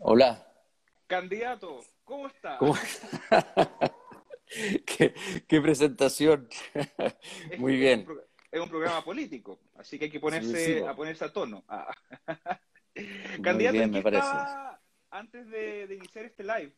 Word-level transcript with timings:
Hola. 0.00 0.46
Candidato, 1.06 1.80
¿cómo 2.04 2.26
está? 2.26 2.58
¿Qué, 4.86 5.60
presentación. 5.60 6.48
Muy 7.58 7.76
bien. 7.76 8.06
es 8.50 8.60
un 8.60 8.68
programa 8.68 9.02
político, 9.02 9.58
así 9.76 9.98
que 9.98 10.06
hay 10.06 10.10
que 10.10 10.20
ponerse, 10.20 10.86
a 10.86 10.94
ponerse 10.94 11.24
a 11.24 11.32
tono. 11.32 11.64
Ah. 11.68 11.94
Candidato, 13.42 13.72
bien, 13.72 13.90
me 13.90 14.02
parece. 14.02 14.26
antes 15.10 15.48
de, 15.48 15.94
iniciar 15.94 16.26
este 16.26 16.42
live? 16.42 16.72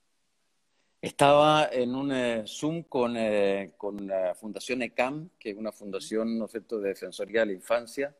Estaba 1.00 1.68
en 1.72 1.94
un 1.94 2.12
eh, 2.12 2.44
Zoom 2.46 2.84
con, 2.84 3.16
eh, 3.16 3.72
con 3.76 4.06
la 4.06 4.34
Fundación 4.34 4.82
ECAM, 4.82 5.30
que 5.38 5.50
es 5.50 5.56
una 5.56 5.72
fundación 5.72 6.38
¿no 6.38 6.46
de 6.46 6.88
defensoría 6.88 7.40
de 7.40 7.46
la 7.46 7.52
infancia, 7.52 8.14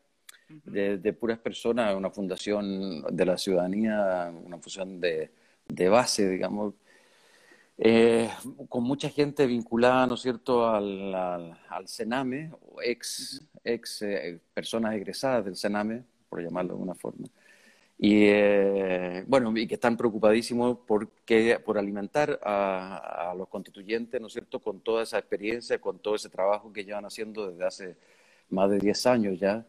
de, 0.48 1.12
puras 1.12 1.38
personas, 1.38 1.94
una 1.94 2.10
fundación 2.10 3.02
de 3.10 3.26
la 3.26 3.36
ciudadanía, 3.36 4.32
una 4.32 4.56
fundación 4.56 5.00
de, 5.00 5.30
de 5.68 5.88
base, 5.88 6.28
digamos, 6.28 6.74
eh, 7.76 8.28
con 8.68 8.82
mucha 8.84 9.08
gente 9.08 9.46
vinculada, 9.46 10.06
¿no 10.06 10.14
es 10.14 10.22
cierto?, 10.22 10.68
al, 10.68 11.14
al, 11.14 11.88
Sename, 11.88 12.50
o 12.60 12.82
ex, 12.82 13.46
ex 13.62 14.02
eh, 14.02 14.40
personas 14.52 14.94
egresadas 14.94 15.44
del 15.44 15.56
Sename, 15.56 16.02
por 16.28 16.42
llamarlo 16.42 16.70
de 16.70 16.74
alguna 16.74 16.94
forma. 16.94 17.26
Y 18.00 18.26
eh, 18.26 19.24
bueno, 19.26 19.56
y 19.56 19.66
que 19.66 19.74
están 19.74 19.96
preocupadísimos 19.96 20.78
porque, 20.86 21.60
por 21.64 21.78
alimentar 21.78 22.38
a, 22.42 23.30
a, 23.30 23.34
los 23.34 23.48
constituyentes, 23.48 24.20
¿no 24.20 24.28
es 24.28 24.32
cierto?, 24.32 24.60
con 24.60 24.80
toda 24.80 25.02
esa 25.02 25.18
experiencia, 25.18 25.80
con 25.80 25.98
todo 25.98 26.14
ese 26.16 26.28
trabajo 26.28 26.72
que 26.72 26.84
llevan 26.84 27.04
haciendo 27.04 27.50
desde 27.50 27.64
hace 27.66 27.96
más 28.50 28.70
de 28.70 28.78
10 28.78 29.06
años 29.06 29.38
ya, 29.38 29.66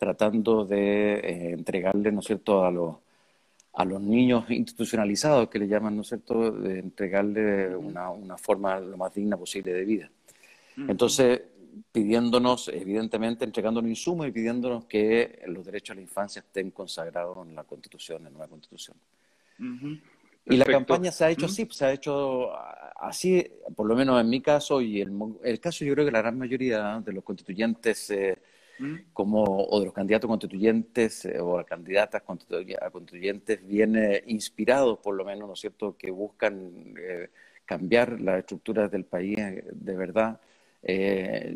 tratando 0.00 0.64
de 0.64 1.14
eh, 1.14 1.50
entregarle, 1.50 2.10
¿no 2.10 2.20
es 2.20 2.26
cierto?, 2.26 2.64
a 2.64 2.70
los, 2.70 2.96
a 3.74 3.84
los 3.84 4.00
niños 4.00 4.50
institucionalizados, 4.50 5.50
que 5.50 5.58
le 5.58 5.68
llaman, 5.68 5.94
¿no 5.94 6.00
es 6.00 6.08
cierto?, 6.08 6.50
de 6.50 6.78
entregarle 6.78 7.76
una, 7.76 8.08
una 8.10 8.38
forma 8.38 8.80
lo 8.80 8.96
más 8.96 9.14
digna 9.14 9.36
posible 9.36 9.74
de 9.74 9.84
vida. 9.84 10.10
Entonces, 10.88 11.42
pidiéndonos, 11.92 12.68
evidentemente, 12.68 13.44
entregándonos 13.44 13.90
insumos 13.90 14.26
y 14.26 14.32
pidiéndonos 14.32 14.86
que 14.86 15.42
los 15.48 15.66
derechos 15.66 15.92
a 15.92 15.96
la 15.96 16.00
infancia 16.00 16.40
estén 16.40 16.70
consagrados 16.70 17.46
en 17.46 17.54
la 17.54 17.64
Constitución, 17.64 18.18
en 18.18 18.24
la 18.24 18.30
nueva 18.30 18.48
Constitución. 18.48 18.96
Y 20.46 20.56
la 20.56 20.64
campaña 20.64 21.12
se 21.12 21.26
ha 21.26 21.30
hecho 21.30 21.44
así, 21.44 21.68
se 21.70 21.84
ha 21.84 21.92
hecho 21.92 22.50
así, 22.98 23.46
por 23.76 23.86
lo 23.86 23.94
menos 23.94 24.18
en 24.18 24.30
mi 24.30 24.40
caso 24.40 24.80
y 24.80 25.02
el, 25.02 25.12
el 25.44 25.60
caso 25.60 25.84
yo 25.84 25.92
creo 25.92 26.06
que 26.06 26.10
la 26.10 26.22
gran 26.22 26.38
mayoría 26.38 27.02
de 27.04 27.12
los 27.12 27.22
constituyentes 27.22 28.10
eh, 28.10 28.38
como, 29.12 29.44
o 29.44 29.78
de 29.80 29.86
los 29.86 29.94
candidatos 29.94 30.28
constituyentes 30.28 31.24
eh, 31.24 31.38
o 31.40 31.64
candidatas 31.64 32.22
constituyentes 32.22 33.66
viene 33.66 34.22
inspirados, 34.26 34.98
por 34.98 35.14
lo 35.14 35.24
menos, 35.24 35.46
¿no 35.46 35.54
es 35.54 35.60
cierto?, 35.60 35.96
que 35.96 36.10
buscan 36.10 36.94
eh, 36.98 37.30
cambiar 37.64 38.20
las 38.20 38.38
estructuras 38.40 38.90
del 38.90 39.04
país 39.04 39.38
eh, 39.38 39.64
de 39.72 39.96
verdad. 39.96 40.40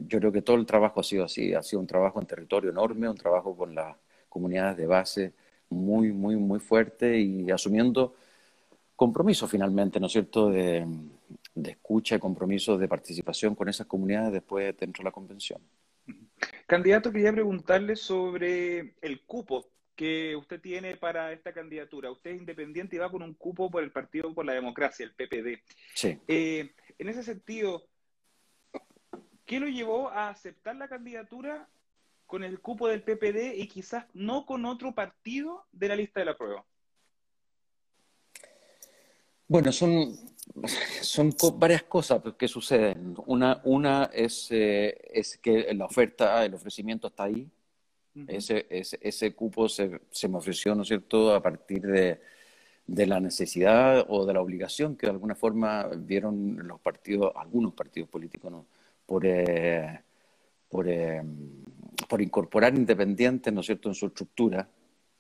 yo 0.06 0.18
creo 0.18 0.32
que 0.32 0.42
todo 0.42 0.56
el 0.56 0.66
trabajo 0.66 1.00
ha 1.00 1.02
sido 1.02 1.24
así, 1.24 1.54
ha 1.54 1.62
sido 1.62 1.80
un 1.80 1.86
trabajo 1.86 2.20
en 2.20 2.26
territorio 2.26 2.70
enorme, 2.70 3.08
un 3.08 3.16
trabajo 3.16 3.56
con 3.56 3.74
las 3.74 3.96
comunidades 4.28 4.76
de 4.76 4.86
base 4.86 5.32
muy, 5.70 6.12
muy, 6.12 6.36
muy 6.36 6.60
fuerte 6.60 7.18
y 7.18 7.50
asumiendo 7.50 8.14
compromiso 8.96 9.48
finalmente, 9.48 9.98
¿no 10.00 10.06
es 10.06 10.12
cierto?, 10.12 10.50
de, 10.50 10.86
de 11.54 11.70
escucha 11.70 12.16
y 12.16 12.18
compromiso 12.18 12.76
de 12.78 12.88
participación 12.88 13.54
con 13.54 13.68
esas 13.68 13.86
comunidades 13.86 14.32
después 14.32 14.76
dentro 14.76 15.02
de 15.02 15.04
la 15.04 15.12
convención. 15.12 15.60
Candidato, 16.66 17.12
quería 17.12 17.32
preguntarle 17.32 17.96
sobre 17.96 18.94
el 19.02 19.22
cupo 19.26 19.70
que 19.94 20.34
usted 20.36 20.60
tiene 20.60 20.96
para 20.96 21.32
esta 21.32 21.52
candidatura. 21.52 22.10
Usted 22.10 22.32
es 22.32 22.38
independiente 22.38 22.96
y 22.96 22.98
va 22.98 23.10
con 23.10 23.22
un 23.22 23.34
cupo 23.34 23.70
por 23.70 23.82
el 23.82 23.92
Partido 23.92 24.34
por 24.34 24.44
la 24.44 24.54
Democracia, 24.54 25.06
el 25.06 25.14
PPD. 25.14 25.62
Sí. 25.94 26.18
Eh, 26.26 26.74
en 26.98 27.08
ese 27.08 27.22
sentido, 27.22 27.86
¿qué 29.44 29.60
lo 29.60 29.68
llevó 29.68 30.08
a 30.10 30.30
aceptar 30.30 30.76
la 30.76 30.88
candidatura 30.88 31.68
con 32.26 32.42
el 32.42 32.60
cupo 32.60 32.88
del 32.88 33.02
PPD 33.02 33.54
y 33.56 33.68
quizás 33.68 34.06
no 34.14 34.46
con 34.46 34.64
otro 34.64 34.94
partido 34.94 35.66
de 35.72 35.88
la 35.88 35.96
lista 35.96 36.20
de 36.20 36.26
la 36.26 36.36
prueba? 36.36 36.64
Bueno, 39.54 39.70
son, 39.70 40.16
son 41.00 41.32
varias 41.60 41.84
cosas 41.84 42.20
que 42.36 42.48
suceden. 42.48 43.14
Una, 43.26 43.60
una 43.62 44.10
es, 44.12 44.48
eh, 44.50 45.00
es 45.12 45.38
que 45.38 45.72
la 45.74 45.84
oferta, 45.84 46.44
el 46.44 46.54
ofrecimiento 46.54 47.06
está 47.06 47.22
ahí. 47.22 47.48
ese, 48.26 48.66
ese, 48.68 48.98
ese, 49.00 49.32
cupo 49.32 49.68
se, 49.68 50.00
se, 50.10 50.26
me 50.26 50.38
ofreció, 50.38 50.74
¿no 50.74 50.82
es 50.82 50.88
cierto?, 50.88 51.32
a 51.32 51.40
partir 51.40 51.82
de, 51.82 52.20
de, 52.88 53.06
la 53.06 53.20
necesidad 53.20 54.04
o 54.08 54.26
de 54.26 54.34
la 54.34 54.40
obligación 54.40 54.96
que 54.96 55.06
de 55.06 55.12
alguna 55.12 55.36
forma 55.36 55.88
vieron 55.98 56.66
los 56.66 56.80
partidos, 56.80 57.30
algunos 57.36 57.74
partidos 57.74 58.08
políticos, 58.08 58.50
¿no? 58.50 58.66
por, 59.06 59.24
eh, 59.24 60.00
por, 60.68 60.88
eh, 60.88 61.22
por 62.08 62.20
incorporar 62.20 62.74
independientes, 62.74 63.52
¿no 63.52 63.60
es 63.60 63.66
cierto?, 63.66 63.88
en 63.88 63.94
su 63.94 64.06
estructura 64.06 64.68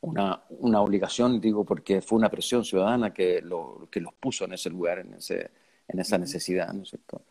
una, 0.04 0.42
una, 0.50 0.82
obligación, 0.82 1.40
digo, 1.40 1.64
porque 1.64 2.02
fue 2.02 2.18
una 2.18 2.30
presión 2.30 2.64
ciudadana 2.64 3.12
que, 3.12 3.40
lo, 3.40 3.88
que 3.90 4.00
los 4.00 4.12
puso 4.14 4.44
en 4.44 4.52
ese 4.52 4.68
lugar, 4.68 4.98
en, 4.98 5.14
ese, 5.14 5.50
en 5.88 5.98
esa 5.98 6.18
necesidad, 6.18 6.72
¿no 6.72 6.82
es 6.82 6.90
cierto? 6.90 7.22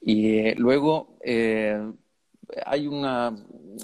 Y 0.00 0.38
eh, 0.38 0.54
luego 0.56 1.16
eh, 1.22 1.80
hay 2.66 2.86
una 2.86 3.34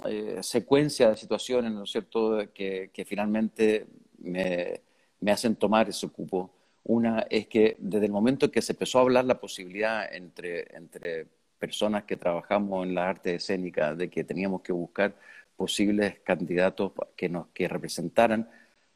eh, 0.06 0.38
secuencia 0.42 1.08
de 1.08 1.16
situaciones, 1.16 1.72
¿no 1.72 1.84
es 1.84 1.90
cierto?, 1.90 2.38
que, 2.52 2.90
que 2.92 3.04
finalmente 3.06 3.86
me, 4.18 4.82
me, 5.20 5.32
hacen 5.32 5.56
tomar 5.56 5.88
ese 5.88 6.08
cupo. 6.08 6.50
Una 6.84 7.20
es 7.30 7.46
que 7.46 7.76
desde 7.78 8.06
el 8.06 8.12
momento 8.12 8.50
que 8.50 8.60
se 8.60 8.72
empezó 8.72 8.98
a 8.98 9.02
hablar 9.02 9.24
la 9.24 9.40
posibilidad 9.40 10.12
entre, 10.14 10.76
entre 10.76 11.26
personas 11.58 12.04
que 12.04 12.16
trabajamos 12.16 12.86
en 12.86 12.94
la 12.94 13.08
arte 13.08 13.36
escénica 13.36 13.94
de 13.94 14.10
que 14.10 14.24
teníamos 14.24 14.60
que 14.60 14.72
buscar 14.72 15.14
posibles 15.60 16.20
candidatos 16.20 16.92
que, 17.14 17.28
nos, 17.28 17.48
que 17.48 17.68
representaran 17.68 18.48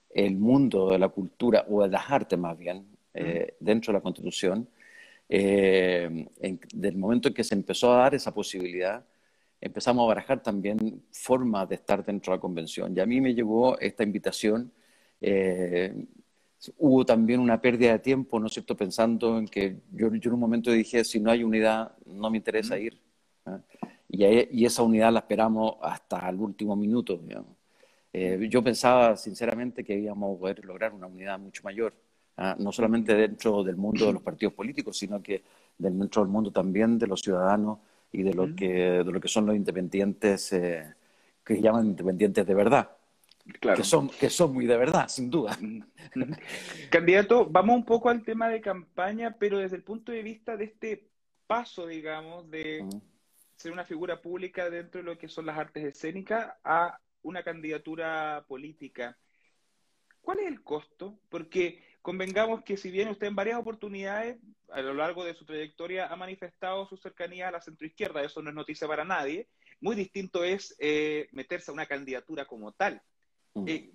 el 0.09 0.35
mundo 0.37 0.89
de 0.89 0.99
la 0.99 1.11
cultura 1.11 1.67
o 1.69 1.83
de 1.83 1.91
las 1.91 2.11
artes 2.11 2.39
más 2.39 2.57
bien 2.57 2.87
eh, 3.13 3.55
dentro 3.61 3.93
de 3.93 3.99
la 3.99 4.03
Constitución. 4.03 4.67
Eh, 5.29 6.27
del 6.73 6.97
momento 6.97 7.29
en 7.29 7.35
que 7.35 7.45
se 7.45 7.55
empezó 7.55 7.93
a 7.93 7.99
dar 8.05 8.15
esa 8.15 8.33
posibilidad, 8.33 9.05
empezamos 9.61 10.05
a 10.05 10.09
barajar 10.09 10.43
también 10.43 11.03
formas 11.13 11.69
de 11.69 11.75
estar 11.75 12.03
dentro 12.03 12.33
de 12.33 12.39
la 12.39 12.41
convención. 12.41 12.97
Y 12.97 13.01
a 13.01 13.05
mí 13.05 13.21
me 13.21 13.35
llegó 13.35 13.79
esta 13.79 14.03
invitación. 14.03 14.73
Eh, 15.21 15.93
hubo 16.79 17.05
también 17.05 17.41
una 17.41 17.61
pérdida 17.61 17.93
de 17.93 17.99
tiempo, 17.99 18.41
¿no 18.41 18.47
es 18.47 18.55
cierto?, 18.55 18.75
pensando 18.75 19.37
en 19.37 19.49
que 19.49 19.83
yo, 19.93 20.15
yo 20.15 20.31
en 20.31 20.33
un 20.33 20.41
momento 20.41 20.71
dije, 20.71 21.05
si 21.05 21.21
no 21.21 21.31
hay 21.31 21.45
unidad, 21.45 21.93
no 22.07 22.31
me 22.31 22.39
interesa 22.39 22.79
ir. 22.79 22.99
¿ah? 23.45 23.61
Y, 24.17 24.65
esa 24.65 24.83
unidad 24.83 25.13
la 25.13 25.21
esperamos 25.21 25.77
hasta 25.83 26.29
el 26.29 26.37
último 26.37 26.77
minuto. 26.77 27.21
Eh, 28.13 28.47
yo 28.49 28.63
pensaba 28.63 29.17
sinceramente 29.17 29.83
que 29.83 29.99
íbamos 29.99 30.37
a 30.37 30.41
poder 30.41 30.65
lograr 30.65 30.93
una 30.93 31.07
unidad 31.07 31.39
mucho 31.39 31.63
mayor, 31.65 31.93
¿ah? 32.37 32.55
no 32.59 32.71
solamente 32.71 33.15
dentro 33.15 33.65
del 33.65 33.77
mundo 33.77 34.07
de 34.07 34.13
los 34.13 34.23
partidos 34.23 34.55
políticos, 34.55 34.97
sino 34.97 35.23
que 35.23 35.43
dentro 35.77 36.23
del 36.23 36.31
mundo 36.31 36.53
también 36.53 36.99
de 36.99 37.07
los 37.07 37.21
ciudadanos 37.21 37.79
y 38.13 38.23
de 38.23 38.33
lo, 38.33 38.55
que, 38.55 38.69
de 38.69 39.05
lo 39.05 39.21
que 39.21 39.29
son 39.29 39.47
los 39.47 39.57
independientes, 39.57 40.53
eh, 40.53 40.95
que 41.45 41.61
llaman 41.61 41.87
independientes 41.87 42.47
de 42.47 42.55
verdad. 42.55 42.91
Claro. 43.61 43.77
Que, 43.77 43.85
son, 43.85 44.09
que 44.09 44.31
son 44.31 44.55
muy 44.55 44.65
de 44.65 44.77
verdad, 44.77 45.09
sin 45.09 45.29
duda. 45.29 45.59
Candidato, 46.91 47.47
vamos 47.47 47.77
un 47.77 47.85
poco 47.85 48.09
al 48.09 48.23
tema 48.23 48.49
de 48.49 48.61
campaña, 48.61 49.37
pero 49.39 49.59
desde 49.59 49.77
el 49.77 49.83
punto 49.83 50.13
de 50.13 50.23
vista 50.23 50.57
de 50.57 50.65
este 50.65 51.09
paso, 51.47 51.87
digamos, 51.87 52.51
de 52.51 52.87
ser 53.57 53.73
una 53.73 53.85
figura 53.85 54.21
pública 54.21 54.71
dentro 54.71 55.01
de 55.01 55.05
lo 55.05 55.19
que 55.19 55.29
son 55.29 55.47
las 55.47 55.59
artes 55.59 55.85
escénicas 55.85 56.55
a 56.65 56.99
una 57.23 57.43
candidatura 57.43 58.45
política. 58.49 59.17
¿Cuál 60.21 60.41
es 60.41 60.47
el 60.47 60.63
costo? 60.63 61.19
Porque 61.29 61.83
convengamos 62.03 62.63
que 62.63 62.77
si 62.77 62.91
bien 62.91 63.09
usted 63.09 63.27
en 63.27 63.37
varias 63.37 63.59
oportunidades 63.59 64.39
a 64.71 64.81
lo 64.83 64.95
largo 64.95 65.25
de 65.25 65.35
su 65.35 65.45
trayectoria 65.45 66.07
ha 66.07 66.17
manifestado 66.17 66.87
su 66.87 66.97
cercanía 66.97 67.49
a 67.49 67.53
la 67.53 67.61
centroizquierda, 67.61 68.23
eso 68.23 68.43
no 68.43 68.51
es 68.51 68.57
noticia 68.57 68.89
para 68.89 69.05
nadie, 69.05 69.49
muy 69.81 69.97
distinto 69.97 70.45
es 70.45 70.75
eh, 70.79 71.29
meterse 71.33 71.71
a 71.71 71.75
una 71.75 71.87
candidatura 71.87 72.47
como 72.47 72.73
tal. 72.73 73.03
Mm. 73.55 73.69
Eh, 73.69 73.93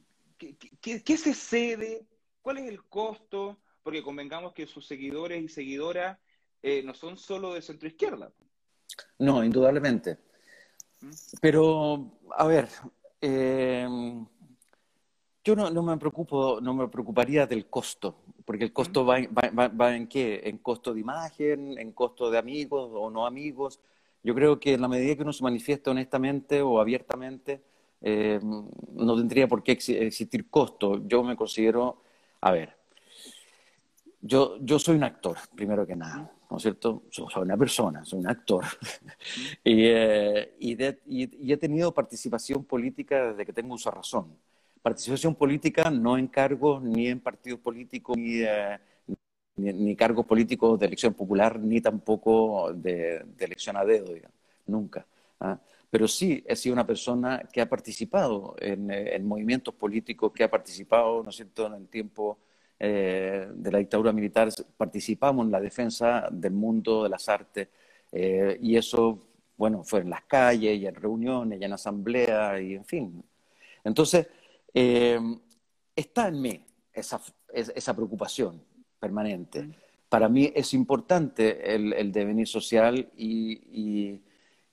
¿qué, 0.81 1.17
se 1.17 1.33
cede? 1.33 2.05
¿Cuál 2.41 2.59
es 2.59 2.67
el 2.67 2.83
costo? 2.85 3.59
Porque 3.83 4.03
convengamos 4.03 4.53
que 4.53 4.67
sus 4.67 4.85
seguidores 4.85 5.43
y 5.43 5.49
seguidoras 5.49 6.19
eh, 6.61 6.83
no 6.83 6.93
son 6.93 7.17
solo 7.17 7.53
de 7.53 7.61
centroizquierda. 7.61 8.31
No, 9.19 9.43
indudablemente. 9.43 10.17
Pero, 11.41 12.11
a 12.35 12.45
ver, 12.45 12.67
eh, 13.21 13.87
yo 15.43 15.55
no, 15.55 15.83
me 15.83 15.97
preocupo, 15.97 16.59
no 16.61 16.73
me 16.73 16.87
preocuparía 16.87 17.47
del 17.47 17.67
costo, 17.67 18.17
porque 18.45 18.65
el 18.65 18.73
costo 18.73 19.05
va, 19.05 19.17
en 19.19 20.07
qué? 20.07 20.41
En 20.43 20.57
costo 20.59 20.93
de 20.93 20.99
imagen, 20.99 21.77
en 21.77 21.91
costo 21.93 22.29
de 22.29 22.37
amigos 22.37 22.91
o 22.93 23.09
no 23.09 23.25
amigos. 23.25 23.79
Yo 24.21 24.35
creo 24.35 24.59
que 24.59 24.73
en 24.73 24.81
la 24.81 24.87
medida 24.87 25.15
que 25.15 25.21
uno 25.21 25.33
se 25.33 25.43
manifiesta 25.43 25.91
honestamente 25.91 26.61
o 26.61 26.79
abiertamente, 26.79 27.61
eh, 28.01 28.39
no 28.41 29.15
tendría 29.15 29.47
por 29.47 29.63
qué 29.63 29.71
existir 29.73 30.49
costo. 30.49 31.07
Yo 31.07 31.23
me 31.23 31.35
considero, 31.35 32.01
a 32.41 32.51
ver, 32.51 32.75
yo, 34.21 34.57
yo 34.59 34.77
soy 34.77 34.97
un 34.97 35.03
actor, 35.05 35.37
primero 35.55 35.87
que 35.87 35.95
nada, 35.95 36.31
¿no 36.49 36.57
es 36.57 36.63
cierto? 36.63 37.03
Soy 37.11 37.43
una 37.43 37.57
persona, 37.57 38.03
soy 38.03 38.19
un 38.19 38.27
actor. 38.27 38.65
y, 39.63 39.85
eh, 39.85 40.55
y, 40.59 41.51
he 41.51 41.57
tenido 41.57 41.93
participación 41.93 42.63
política 42.63 43.31
desde 43.31 43.45
que 43.45 43.53
tengo 43.53 43.75
uso 43.75 43.91
razón. 43.91 44.35
Participación 44.81 45.35
política 45.35 45.91
no 45.91 46.17
en 46.17 46.27
cargos 46.27 46.81
ni 46.81 47.07
en 47.07 47.19
partidos 47.19 47.59
políticos, 47.59 48.17
ni, 48.17 48.41
eh, 48.41 48.79
ni, 49.57 49.95
cargos 49.95 50.25
políticos 50.25 50.79
de 50.79 50.87
elección 50.87 51.13
popular, 51.13 51.59
ni 51.59 51.81
tampoco 51.81 52.73
de, 52.73 53.25
elección 53.37 53.77
a 53.77 53.85
dedo, 53.85 54.13
digamos. 54.13 54.37
nunca. 54.65 55.05
¿ah? 55.39 55.59
Pero 55.91 56.07
sí 56.07 56.43
he 56.47 56.55
sido 56.55 56.73
una 56.73 56.87
persona 56.87 57.47
que 57.51 57.61
ha 57.61 57.69
participado 57.69 58.55
en, 58.59 58.89
eh, 58.89 59.15
en 59.15 59.27
movimientos 59.27 59.73
políticos, 59.75 60.31
que 60.33 60.43
ha 60.43 60.49
participado, 60.49 61.21
¿no 61.21 61.29
es 61.29 61.35
cierto?, 61.35 61.67
en 61.67 61.73
el 61.73 61.87
tiempo 61.89 62.39
eh, 62.81 63.45
de 63.53 63.71
la 63.71 63.79
dictadura 63.79 64.13
militar 64.13 64.49
participamos 64.77 65.45
en 65.45 65.51
la 65.51 65.59
defensa 65.59 66.29
del 66.31 66.53
mundo 66.53 67.03
de 67.03 67.09
las 67.09 67.27
artes 67.27 67.67
eh, 68.09 68.57
y 68.61 68.77
eso, 68.77 69.27
bueno, 69.57 69.83
fue 69.83 69.99
en 69.99 70.09
las 70.09 70.23
calles 70.23 70.79
y 70.79 70.87
en 70.87 70.95
reuniones 70.95 71.59
y 71.59 71.65
en 71.65 71.73
asambleas 71.73 72.61
y 72.61 72.75
en 72.75 72.85
fin. 72.85 73.21
Entonces, 73.83 74.27
eh, 74.73 75.19
está 75.93 76.29
en 76.29 76.41
mí 76.41 76.65
esa, 76.93 77.21
esa 77.53 77.93
preocupación 77.93 78.61
permanente. 78.97 79.63
Mm. 79.63 79.73
Para 80.07 80.29
mí 80.29 80.49
es 80.55 80.73
importante 80.73 81.75
el, 81.75 82.11
devenir 82.13 82.47
social 82.47 83.09
y, 83.17 84.21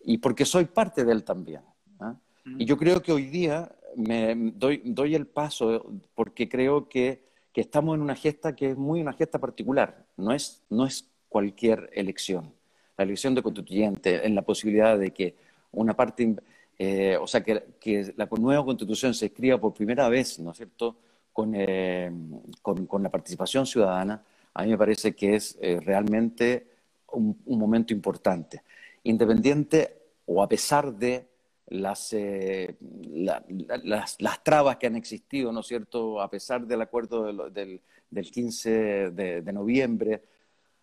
y, 0.00 0.19
porque 0.19 0.44
soy 0.44 0.67
parte 0.67 1.05
de 1.05 1.12
él 1.12 1.25
también. 1.25 1.62
¿ah? 1.99 2.14
Mm. 2.44 2.61
Y 2.61 2.64
yo 2.64 2.76
creo 2.76 3.03
que 3.03 3.11
hoy 3.11 3.26
día 3.26 3.70
me 3.97 4.35
doy, 4.55 4.81
doy 4.85 5.17
el 5.17 5.26
paso 5.26 5.93
porque 6.14 6.49
creo 6.49 6.88
que 6.88 7.25
que 7.56 7.62
estamos 7.62 7.94
en 7.94 8.03
una 8.03 8.14
gesta 8.14 8.55
que 8.55 8.73
es 8.73 8.76
muy 8.76 9.00
una 9.00 9.14
gesta 9.14 9.38
particular, 9.38 10.05
no 10.19 10.31
es, 10.31 10.62
no 10.69 10.85
es 10.85 11.08
cualquier 11.26 11.88
elección. 11.94 12.53
La 12.99 13.05
elección 13.05 13.35
de 13.35 13.43
constituyente, 13.43 14.26
en 14.26 14.35
la 14.35 14.43
posibilidad 14.43 14.99
de 14.99 15.11
que 15.11 15.35
una 15.73 15.97
parte, 15.97 16.37
eh, 16.79 17.17
o 17.19 17.26
sea, 17.26 17.43
que, 17.43 18.12
la 18.14 18.29
nueva 18.38 18.62
constitución 18.62 19.14
se 19.14 19.25
escriba 19.25 19.56
por 19.56 19.73
primera 19.73 20.06
vez, 20.11 20.38
¿no 20.38 20.50
es 20.50 20.58
cierto?, 20.58 20.97
con, 21.32 21.55
eh, 21.55 22.12
con, 22.61 23.03
la 23.03 23.08
participación 23.08 23.64
ciudadana, 23.64 24.23
a 24.53 24.62
mí 24.62 24.69
me 24.69 24.76
parece 24.76 25.14
que 25.14 25.37
es 25.37 25.56
eh, 25.62 25.81
realmente 25.82 26.67
un 27.12 27.38
momento 27.47 27.94
importante. 27.94 28.64
Independiente 29.05 29.97
o 30.26 30.43
a 30.43 30.49
pesar 30.50 30.93
de 30.93 31.25
las, 31.68 32.12
eh, 32.12 32.76
las, 33.10 34.16
las, 34.20 34.44
trabas 34.44 34.76
que 34.76 34.86
han 34.86 34.96
existido, 34.96 35.52
¿no 35.52 35.60
es 35.60 35.66
cierto?, 35.66 36.20
a 36.20 36.30
pesar 36.30 36.66
del 36.66 36.80
acuerdo 36.82 37.50
del, 37.50 37.80
del, 38.10 38.30
15 38.30 39.10
de, 39.10 39.52
noviembre, 39.52 40.22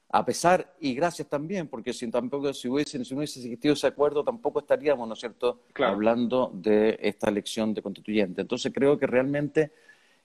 a 0.09 0.25
pesar, 0.25 0.75
y 0.79 0.93
gracias 0.93 1.27
también, 1.29 1.67
porque 1.67 1.93
si 1.93 2.09
tampoco 2.11 2.53
si 2.53 2.67
hubiese, 2.67 3.03
si 3.03 3.13
no 3.13 3.19
hubiese 3.19 3.39
existido 3.39 3.73
ese 3.73 3.87
acuerdo, 3.87 4.23
tampoco 4.23 4.59
estaríamos, 4.59 5.07
¿no 5.07 5.13
es 5.13 5.19
cierto?, 5.19 5.61
hablando 5.75 6.51
de 6.53 6.99
esta 7.01 7.29
elección 7.29 7.73
de 7.73 7.81
constituyente. 7.81 8.41
Entonces 8.41 8.71
creo 8.73 8.97
que 8.97 9.07
realmente 9.07 9.71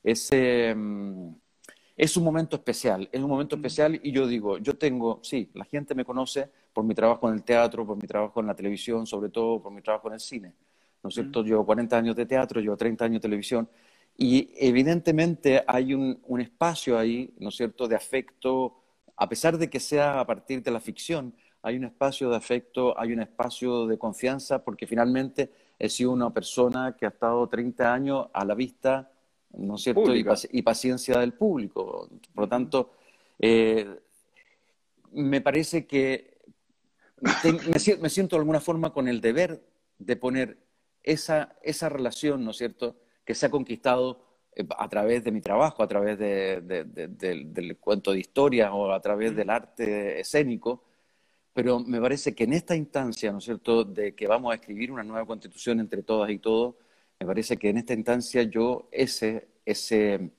ese... 0.03 0.75
Mm, 0.75 1.35
es 1.99 2.17
un 2.17 2.23
momento 2.23 2.55
especial, 2.55 3.09
es 3.11 3.21
un 3.21 3.29
momento 3.29 3.57
mm. 3.57 3.59
especial 3.59 4.01
y 4.01 4.13
yo 4.13 4.29
digo, 4.29 4.59
yo 4.59 4.79
tengo, 4.79 5.19
sí, 5.21 5.51
la 5.55 5.65
gente 5.65 5.97
me 5.97 6.05
conoce 6.05 6.49
por 6.73 6.85
mi 6.85 6.95
trabajo 6.95 7.29
en 7.29 7.35
el 7.35 7.43
teatro, 7.43 7.85
por 7.85 7.97
mi 8.01 8.07
trabajo 8.07 8.39
en 8.39 8.47
la 8.47 8.55
televisión, 8.55 9.05
sobre 9.05 9.31
todo 9.31 9.61
por 9.61 9.73
mi 9.73 9.83
trabajo 9.83 10.07
en 10.07 10.15
el 10.15 10.21
cine. 10.21 10.55
¿No 11.03 11.09
es 11.09 11.15
cierto? 11.15 11.43
Mm. 11.43 11.47
Llevo 11.47 11.67
40 11.67 11.99
años 11.99 12.15
de 12.15 12.25
teatro, 12.25 12.61
llevo 12.61 12.77
30 12.77 13.05
años 13.05 13.15
de 13.17 13.21
televisión 13.21 13.69
y 14.17 14.49
evidentemente 14.57 15.65
hay 15.67 15.93
un, 15.93 16.21
un 16.29 16.41
espacio 16.41 16.97
ahí, 16.97 17.35
¿no 17.41 17.49
es 17.49 17.57
cierto?, 17.57 17.89
de 17.89 17.97
afecto, 17.97 18.77
a 19.17 19.29
pesar 19.29 19.59
de 19.59 19.69
que 19.69 19.81
sea 19.81 20.21
a 20.21 20.27
partir 20.27 20.63
de 20.63 20.71
la 20.71 20.79
ficción, 20.79 21.35
hay 21.63 21.77
un 21.77 21.85
espacio 21.85 22.31
de 22.31 22.37
afecto, 22.37 22.99
hay 22.99 23.13
un 23.13 23.21
espacio 23.21 23.89
de 23.89 23.99
confianza, 23.99 24.63
porque 24.63 24.87
finalmente 24.87 25.51
he 25.77 25.89
sido 25.89 26.13
una 26.13 26.33
persona 26.33 26.95
que 26.97 27.07
ha 27.07 27.09
estado 27.09 27.45
30 27.49 27.93
años 27.93 28.29
a 28.33 28.45
la 28.45 28.55
vista 28.55 29.11
¿no 29.53 29.77
es 29.77 29.83
cierto? 29.83 30.15
Y, 30.15 30.63
paciencia 30.63 31.19
del 31.19 31.33
público. 31.33 32.09
Por 32.35 32.45
lo 32.45 32.49
tanto, 32.49 32.93
eh, 33.39 33.87
me 35.13 35.41
parece 35.41 35.87
que 35.87 36.39
me, 37.21 38.09
siento 38.09 38.37
de 38.37 38.41
alguna 38.41 38.61
forma 38.61 38.93
con 38.93 39.09
el 39.09 39.21
deber 39.21 39.63
de 39.99 40.17
poner 40.17 40.59
esa, 41.03 41.57
esa 41.63 41.89
relación, 41.89 42.45
¿no 42.45 42.53
es 42.53 42.59
cierto?, 42.59 42.97
que 43.25 43.35
se 43.35 43.47
ha 43.47 43.51
conquistado 43.51 44.25
eh, 44.55 44.67
a 44.77 44.89
través 44.89 45.25
de 45.25 45.33
mi 45.33 45.41
trabajo, 45.41 45.83
a 45.83 45.89
través 45.89 46.19
del 46.19 47.77
cuento 47.81 48.13
de 48.13 48.21
historia 48.21 48.73
o 48.73 48.93
a 48.93 49.01
través 49.01 49.35
del 49.35 49.51
arte 49.51 50.21
escénico, 50.21 50.85
pero 51.53 51.81
me 51.81 52.01
parece 52.01 52.35
que 52.35 52.45
en 52.45 52.53
esta 52.53 52.77
instancia, 52.77 53.33
¿no 53.33 53.39
es 53.39 53.45
cierto?, 53.45 53.85
de 53.85 54.15
que 54.15 54.27
vamos 54.27 54.53
a 54.53 54.55
escribir 54.55 54.93
una 54.93 55.03
nueva 55.03 55.27
constitución 55.27 55.81
entre 55.81 56.03
todas 56.03 56.31
y 56.31 56.39
todos, 56.39 56.77
me 57.21 57.27
parece 57.27 57.57
que 57.57 57.71
en 57.71 57.79
esta 57.79 57.95
instancia 57.95 58.43
yo 58.45 58.89
ese, 58.93 59.49
ese, 59.67 60.31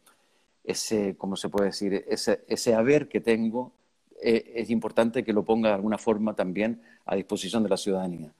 ese 0.64 1.16
¿cómo 1.18 1.36
se 1.36 1.50
puede 1.50 1.68
decir? 1.68 2.06
Ese, 2.08 2.46
ese 2.48 2.74
haber 2.74 3.10
que 3.10 3.20
tengo 3.20 3.74
eh, 4.22 4.54
es 4.56 4.70
importante 4.70 5.24
que 5.24 5.34
lo 5.34 5.44
ponga 5.44 5.70
de 5.70 5.76
alguna 5.76 5.98
forma 5.98 6.36
también 6.36 6.82
a 7.06 7.16
disposición 7.16 7.64
de 7.64 7.70
la 7.70 7.78
ciudadanía. 7.78 8.34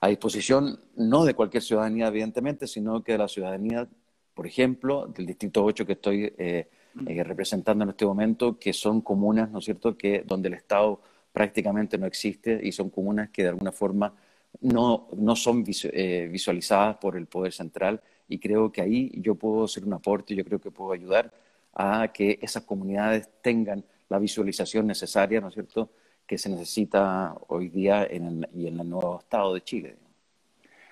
A 0.00 0.08
disposición 0.08 0.78
no 0.96 1.24
de 1.24 1.34
cualquier 1.34 1.62
ciudadanía, 1.62 2.06
evidentemente, 2.06 2.66
sino 2.68 3.02
que 3.02 3.12
de 3.12 3.18
la 3.18 3.28
ciudadanía, 3.28 3.88
por 4.34 4.46
ejemplo, 4.46 5.06
del 5.06 5.26
Distrito 5.26 5.64
8 5.64 5.84
que 5.84 5.92
estoy 5.92 6.32
eh, 6.38 6.68
eh, 7.06 7.24
representando 7.24 7.82
en 7.84 7.90
este 7.90 8.06
momento, 8.06 8.56
que 8.58 8.72
son 8.72 9.00
comunas, 9.00 9.50
¿no 9.50 9.58
es 9.58 9.64
cierto?, 9.64 9.96
que 9.96 10.22
donde 10.24 10.48
el 10.48 10.54
Estado 10.54 11.00
prácticamente 11.32 11.98
no 11.98 12.06
existe 12.06 12.60
y 12.62 12.72
son 12.72 12.88
comunas 12.90 13.30
que 13.30 13.42
de 13.42 13.48
alguna 13.48 13.72
forma 13.72 14.14
no, 14.60 15.08
no 15.16 15.36
son 15.36 15.64
eh, 15.66 16.28
visualizadas 16.30 16.96
por 16.96 17.16
el 17.16 17.26
Poder 17.26 17.52
Central 17.52 18.00
y 18.28 18.38
creo 18.38 18.70
que 18.70 18.82
ahí 18.82 19.10
yo 19.16 19.34
puedo 19.34 19.64
hacer 19.64 19.84
un 19.84 19.92
aporte, 19.92 20.34
yo 20.34 20.44
creo 20.44 20.60
que 20.60 20.70
puedo 20.70 20.92
ayudar 20.92 21.32
a 21.72 22.12
que 22.12 22.38
esas 22.42 22.64
comunidades 22.64 23.28
tengan 23.42 23.84
la 24.08 24.18
visualización 24.18 24.86
necesaria, 24.86 25.40
¿no 25.40 25.48
es 25.48 25.54
cierto?, 25.54 25.90
que 26.26 26.38
se 26.38 26.48
necesita 26.48 27.34
hoy 27.48 27.68
día 27.68 28.04
en 28.04 28.26
el, 28.26 28.48
y 28.54 28.68
en 28.68 28.78
el 28.78 28.88
nuevo 28.88 29.18
Estado 29.18 29.54
de 29.54 29.62
Chile. 29.62 29.96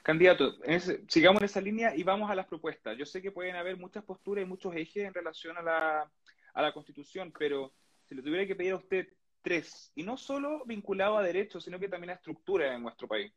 Candidato, 0.02 0.55
sigamos 1.06 1.43
en 1.43 1.44
esa 1.44 1.60
línea 1.60 1.94
y 1.94 2.02
vamos 2.02 2.28
a 2.31 2.34
las 2.34 2.46
propuestas. 2.46 2.96
Yo 2.96 3.06
sé 3.06 3.22
que 3.22 3.31
pueden 3.31 3.55
haber 3.55 3.76
muchas 3.76 4.02
posturas 4.02 4.44
y 4.44 4.49
muchos 4.49 4.75
ejes 4.75 5.05
en 5.05 5.14
relación 5.14 5.56
a 5.56 5.62
la, 5.62 6.10
a 6.55 6.62
la 6.62 6.72
Constitución, 6.72 7.32
pero 7.38 7.72
si 8.08 8.14
le 8.14 8.22
tuviera 8.22 8.46
que 8.46 8.56
pedir 8.56 8.72
a 8.72 8.76
usted 8.76 9.06
tres, 9.43 9.93
y 9.94 10.03
no 10.03 10.17
solo 10.17 10.65
vinculado 10.65 11.19
a 11.19 11.22
derechos, 11.22 11.65
sino 11.65 11.79
que 11.79 11.88
también 11.88 12.10
a 12.10 12.15
estructura 12.15 12.74
en 12.74 12.82
nuestro 12.82 13.06
país. 13.06 13.32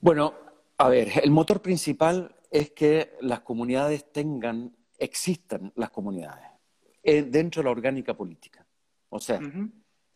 Bueno, 0.00 0.34
a 0.78 0.88
ver, 0.88 1.08
el 1.22 1.30
motor 1.30 1.60
principal 1.60 2.34
es 2.50 2.70
que 2.70 3.14
las 3.20 3.40
comunidades 3.40 4.12
tengan, 4.12 4.74
existan 4.98 5.72
las 5.76 5.90
comunidades 5.90 6.46
eh, 7.02 7.22
dentro 7.22 7.60
de 7.60 7.64
la 7.64 7.70
orgánica 7.70 8.14
política. 8.14 8.66
O 9.08 9.20
sea, 9.20 9.40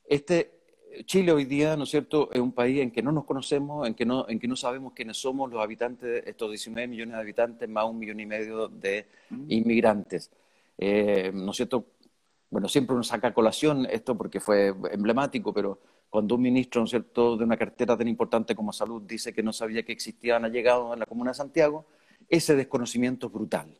este 0.04 0.60
Chile 1.04 1.32
hoy 1.32 1.44
día, 1.44 1.76
¿no 1.76 1.84
es 1.84 1.90
cierto?, 1.90 2.30
es 2.32 2.40
un 2.40 2.52
país 2.52 2.80
en 2.80 2.90
que 2.90 3.02
no 3.02 3.12
nos 3.12 3.24
conocemos, 3.24 3.86
en 3.86 3.94
que 3.94 4.04
no, 4.04 4.28
en 4.28 4.38
que 4.38 4.48
no 4.48 4.56
sabemos 4.56 4.92
quiénes 4.92 5.16
somos 5.16 5.50
los 5.50 5.62
habitantes, 5.62 6.24
estos 6.26 6.50
19 6.50 6.88
millones 6.88 7.14
de 7.14 7.20
habitantes, 7.20 7.68
más 7.68 7.84
un 7.84 7.98
millón 7.98 8.20
y 8.20 8.26
medio 8.26 8.68
de 8.68 9.06
inmigrantes. 9.48 10.30
Eh, 10.76 11.30
¿No 11.32 11.52
es 11.52 11.56
cierto? 11.56 11.86
Bueno, 12.50 12.68
siempre 12.68 12.94
uno 12.94 13.04
saca 13.04 13.32
colación 13.32 13.86
esto 13.86 14.16
porque 14.16 14.40
fue 14.40 14.74
emblemático, 14.90 15.52
pero 15.52 15.78
cuando 16.10 16.34
un 16.34 16.42
ministro, 16.42 16.80
¿no 16.80 16.84
es 16.84 16.90
cierto?, 16.90 17.36
de 17.36 17.44
una 17.44 17.56
cartera 17.56 17.96
tan 17.96 18.08
importante 18.08 18.54
como 18.56 18.72
salud 18.72 19.02
dice 19.02 19.32
que 19.32 19.44
no 19.44 19.52
sabía 19.52 19.84
que 19.84 19.92
existían 19.92 20.44
allegados 20.44 20.92
en 20.92 20.98
la 20.98 21.06
Comuna 21.06 21.30
de 21.30 21.36
Santiago, 21.36 21.86
ese 22.28 22.56
desconocimiento 22.56 23.28
es 23.28 23.32
brutal. 23.32 23.78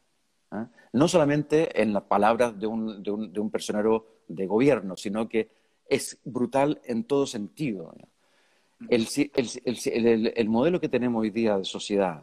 ¿ah? 0.52 0.68
No 0.92 1.08
solamente 1.08 1.82
en 1.82 1.92
las 1.92 2.04
palabras 2.04 2.58
de 2.58 2.68
un, 2.68 3.02
de, 3.02 3.12
de 3.28 3.50
personero 3.50 4.22
de 4.28 4.46
gobierno, 4.46 4.96
sino 4.96 5.28
que 5.28 5.50
es 5.88 6.18
brutal 6.24 6.80
en 6.84 7.04
todo 7.04 7.26
sentido. 7.26 7.92
El, 8.88 9.06
el, 9.34 10.32
el, 10.34 10.48
modelo 10.48 10.80
que 10.80 10.88
tenemos 10.88 11.20
hoy 11.20 11.30
día 11.30 11.58
de 11.58 11.64
sociedad 11.64 12.22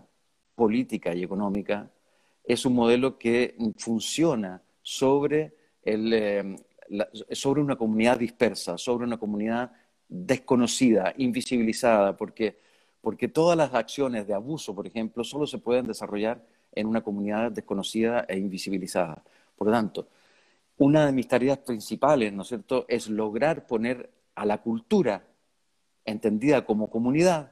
política 0.56 1.14
y 1.14 1.22
económica 1.22 1.92
es 2.44 2.66
un 2.66 2.74
modelo 2.74 3.18
que 3.18 3.56
funciona 3.78 4.62
sobre, 4.82 5.54
eh, 5.84 6.56
sobre 7.32 7.62
una 7.62 7.76
comunidad 7.76 8.18
dispersa, 8.18 8.78
sobre 8.78 9.06
una 9.06 9.18
comunidad 9.18 9.70
desconocida, 10.10 11.14
invisibilizada, 11.18 12.16
porque, 12.18 12.58
porque 13.02 13.28
todas 13.28 13.58
las 13.58 13.74
acciones 13.74 14.28
de 14.28 14.34
abuso, 14.34 14.74
por 14.76 14.88
ejemplo, 14.88 15.24
solo 15.24 15.48
se 15.48 15.58
pueden 15.58 15.88
desarrollar 15.88 16.44
en 16.74 16.88
una 16.88 17.02
comunidad 17.02 17.52
desconocida 17.52 18.26
e 18.28 18.38
invisibilizada. 18.38 19.24
Por 19.56 19.68
lo 19.68 19.74
tanto, 19.74 20.08
una 20.78 21.06
de 21.06 21.12
mis 21.12 21.28
tareas 21.28 21.58
principales, 21.60 22.32
¿no 22.34 22.44
es 22.44 22.50
cierto?, 22.50 22.86
es 22.88 23.10
lograr 23.10 23.66
poner 23.66 24.12
a 24.36 24.46
la 24.46 24.62
cultura 24.62 25.24
entendida 26.06 26.66
como 26.66 26.90
comunidad, 26.90 27.52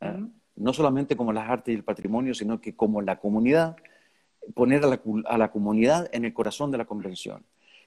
¿eh? 0.00 0.24
no 0.56 0.72
solamente 0.72 1.16
como 1.16 1.32
las 1.32 1.48
artes 1.48 1.72
y 1.72 1.76
el 1.76 1.84
patrimonio, 1.84 2.34
sino 2.34 2.60
que 2.60 2.74
como 2.74 3.02
la 3.02 3.18
comunidad, 3.20 3.76
poner 4.54 4.84
a 4.84 4.88
la, 4.88 5.00
a 5.26 5.38
la 5.38 5.50
comunidad 5.50 6.08
en 6.12 6.24
el 6.24 6.34
corazón 6.34 6.70
de 6.70 6.78
la 6.78 6.84
convención 6.86 7.44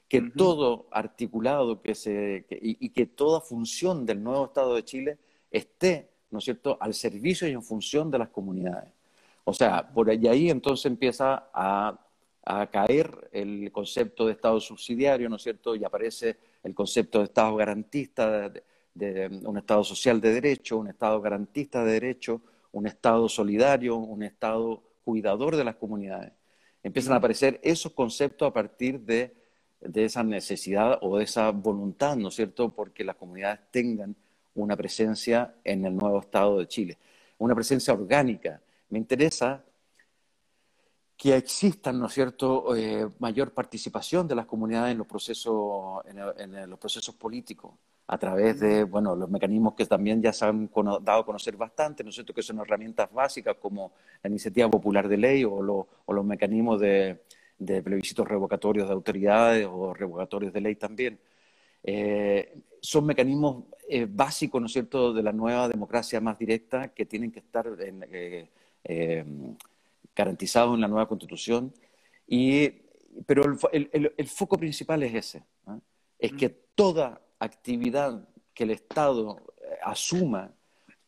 que 0.07 0.21
todo 0.21 0.87
articulado 0.91 1.81
que 1.81 1.93
se, 1.93 2.45
y, 2.49 2.89
que 2.89 3.05
toda 3.05 3.41
función 3.41 4.05
del 4.05 4.23
nuevo 4.23 4.45
Estado 4.45 4.75
de 4.75 4.85
Chile 4.85 5.17
esté, 5.51 6.09
¿no 6.31 6.39
es 6.39 6.45
cierto?, 6.45 6.77
al 6.79 6.93
servicio 6.93 7.47
y 7.47 7.51
en 7.51 7.63
función 7.63 8.09
de 8.09 8.19
las 8.19 8.29
comunidades. 8.29 8.93
O 9.43 9.53
sea, 9.53 9.87
por 9.87 10.09
ahí, 10.09 10.27
ahí 10.27 10.49
entonces 10.49 10.85
empieza 10.85 11.49
a, 11.53 11.99
a, 12.45 12.67
caer 12.67 13.29
el 13.33 13.69
concepto 13.71 14.25
de 14.25 14.33
Estado 14.33 14.59
subsidiario, 14.61 15.27
¿no 15.29 15.35
es 15.35 15.43
cierto?, 15.43 15.75
y 15.75 15.83
aparece 15.83 16.37
el 16.63 16.73
concepto 16.73 17.19
de 17.19 17.25
Estado 17.25 17.55
garantista, 17.55 18.49
de, 18.49 18.63
de 18.93 19.27
un 19.45 19.57
Estado 19.57 19.83
social 19.83 20.21
de 20.21 20.33
derecho, 20.33 20.77
un 20.77 20.87
Estado 20.87 21.19
garantista 21.21 21.83
de 21.83 21.91
derecho, 21.91 22.41
un 22.71 22.87
Estado 22.87 23.27
solidario, 23.27 23.97
un 23.97 24.23
Estado 24.23 24.81
cuidador 25.03 25.57
de 25.57 25.63
las 25.65 25.75
comunidades. 25.75 26.31
Empiezan 26.81 27.13
a 27.13 27.17
aparecer 27.17 27.59
esos 27.63 27.91
conceptos 27.91 28.47
a 28.47 28.53
partir 28.53 29.01
de 29.01 29.35
de 29.81 30.05
esa 30.05 30.23
necesidad 30.23 30.99
o 31.01 31.17
de 31.17 31.23
esa 31.23 31.51
voluntad, 31.51 32.15
¿no 32.15 32.29
es 32.29 32.35
cierto?, 32.35 32.69
porque 32.69 33.03
las 33.03 33.15
comunidades 33.15 33.59
tengan 33.71 34.15
una 34.55 34.75
presencia 34.75 35.55
en 35.63 35.85
el 35.85 35.95
nuevo 35.95 36.19
Estado 36.19 36.59
de 36.59 36.67
Chile, 36.67 36.97
una 37.37 37.53
presencia 37.55 37.93
orgánica. 37.93 38.61
Me 38.89 38.97
interesa 38.97 39.63
que 41.15 41.35
existan, 41.35 41.99
¿no 41.99 42.07
es 42.07 42.13
cierto?, 42.13 42.75
eh, 42.75 43.09
mayor 43.19 43.53
participación 43.53 44.27
de 44.27 44.35
las 44.35 44.45
comunidades 44.45 44.91
en 44.91 44.97
los 44.99 45.07
procesos, 45.07 46.03
en, 46.05 46.69
los 46.69 46.79
procesos 46.79 47.15
políticos 47.15 47.73
a 48.07 48.17
través 48.17 48.59
de, 48.59 48.83
bueno, 48.83 49.15
los 49.15 49.29
mecanismos 49.29 49.73
que 49.73 49.85
también 49.85 50.21
ya 50.21 50.31
se 50.31 50.45
han 50.45 50.69
dado 51.01 51.21
a 51.21 51.25
conocer 51.25 51.57
bastante, 51.57 52.03
¿no 52.03 52.09
es 52.09 52.15
cierto?, 52.15 52.33
que 52.33 52.41
son 52.41 52.59
herramientas 52.59 53.11
básicas 53.11 53.55
como 53.59 53.91
la 54.23 54.29
iniciativa 54.29 54.69
popular 54.69 55.07
de 55.07 55.17
ley 55.17 55.43
o 55.43 55.61
los 56.07 56.25
mecanismos 56.25 56.79
de, 56.79 57.21
de 57.57 57.81
plebiscitos 57.81 58.27
revocatorios 58.27 58.87
de 58.87 58.93
autoridades 58.93 59.67
o 59.69 59.93
revocatorios 59.93 60.53
de 60.53 60.61
ley 60.61 60.75
también. 60.75 61.19
Eh, 61.83 62.59
son 62.81 63.05
mecanismos 63.05 63.65
eh, 63.87 64.07
básicos, 64.09 64.61
¿no 64.61 64.67
es 64.67 64.73
cierto?, 64.73 65.13
de 65.13 65.23
la 65.23 65.31
nueva 65.31 65.67
democracia 65.67 66.19
más 66.21 66.37
directa 66.37 66.89
que 66.89 67.05
tienen 67.05 67.31
que 67.31 67.39
estar 67.39 67.67
eh, 67.79 69.25
garantizados 70.15 70.75
en 70.75 70.81
la 70.81 70.87
nueva 70.87 71.07
constitución. 71.07 71.73
Y, 72.27 72.69
pero 73.25 73.43
el, 73.71 74.27
foco 74.27 74.57
principal 74.57 75.01
es 75.03 75.13
ese, 75.15 75.43
es 76.19 76.33
que 76.33 76.49
toda 76.49 77.21
actividad 77.39 78.27
que 78.53 78.63
el 78.65 78.71
Estado 78.71 79.41
asuma, 79.81 80.51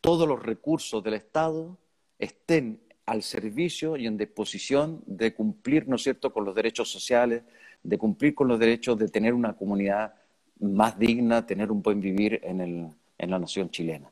todos 0.01 0.27
los 0.27 0.41
recursos 0.41 1.03
del 1.03 1.15
Estado 1.15 1.77
estén 2.17 2.79
al 3.09 3.23
servicio 3.23 3.97
y 3.97 4.05
en 4.05 4.17
disposición 4.17 5.01
de 5.07 5.33
cumplir, 5.33 5.87
¿no 5.87 5.95
es 5.95 6.03
cierto?, 6.03 6.31
con 6.31 6.45
los 6.45 6.53
derechos 6.53 6.91
sociales, 6.91 7.41
de 7.81 7.97
cumplir 7.97 8.35
con 8.35 8.47
los 8.47 8.59
derechos 8.59 8.99
de 8.99 9.07
tener 9.07 9.33
una 9.33 9.53
comunidad 9.53 10.13
más 10.59 10.99
digna, 10.99 11.43
tener 11.45 11.71
un 11.71 11.81
buen 11.81 11.99
vivir 11.99 12.39
en, 12.43 12.61
el, 12.61 12.87
en 13.17 13.31
la 13.31 13.39
nación 13.39 13.71
chilena. 13.71 14.11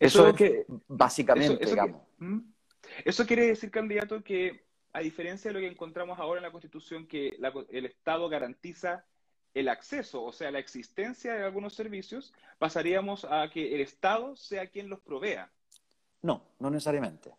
Eso, 0.00 0.28
es 0.28 0.34
que, 0.34 0.64
básicamente, 0.88 1.66
digamos. 1.66 2.00
¿Mm? 2.18 2.38
eso 3.04 3.26
quiere 3.26 3.48
decir, 3.48 3.70
candidato, 3.70 4.24
que 4.24 4.64
a 4.94 5.00
diferencia 5.00 5.50
de 5.50 5.54
lo 5.54 5.60
que 5.60 5.70
encontramos 5.70 6.18
ahora 6.18 6.38
en 6.38 6.44
la 6.44 6.52
Constitución, 6.52 7.06
que 7.06 7.36
el 7.70 7.84
Estado 7.84 8.30
garantiza 8.30 9.04
el 9.52 9.68
acceso, 9.68 10.24
o 10.24 10.32
sea, 10.32 10.50
la 10.50 10.58
existencia 10.58 11.34
de 11.34 11.44
algunos 11.44 11.74
servicios, 11.74 12.32
pasaríamos 12.58 13.26
a 13.26 13.50
que 13.50 13.74
el 13.74 13.82
Estado 13.82 14.34
sea 14.36 14.68
quien 14.68 14.88
los 14.88 15.00
provea. 15.00 15.50
No, 16.22 16.42
no 16.58 16.70
necesariamente. 16.70 17.34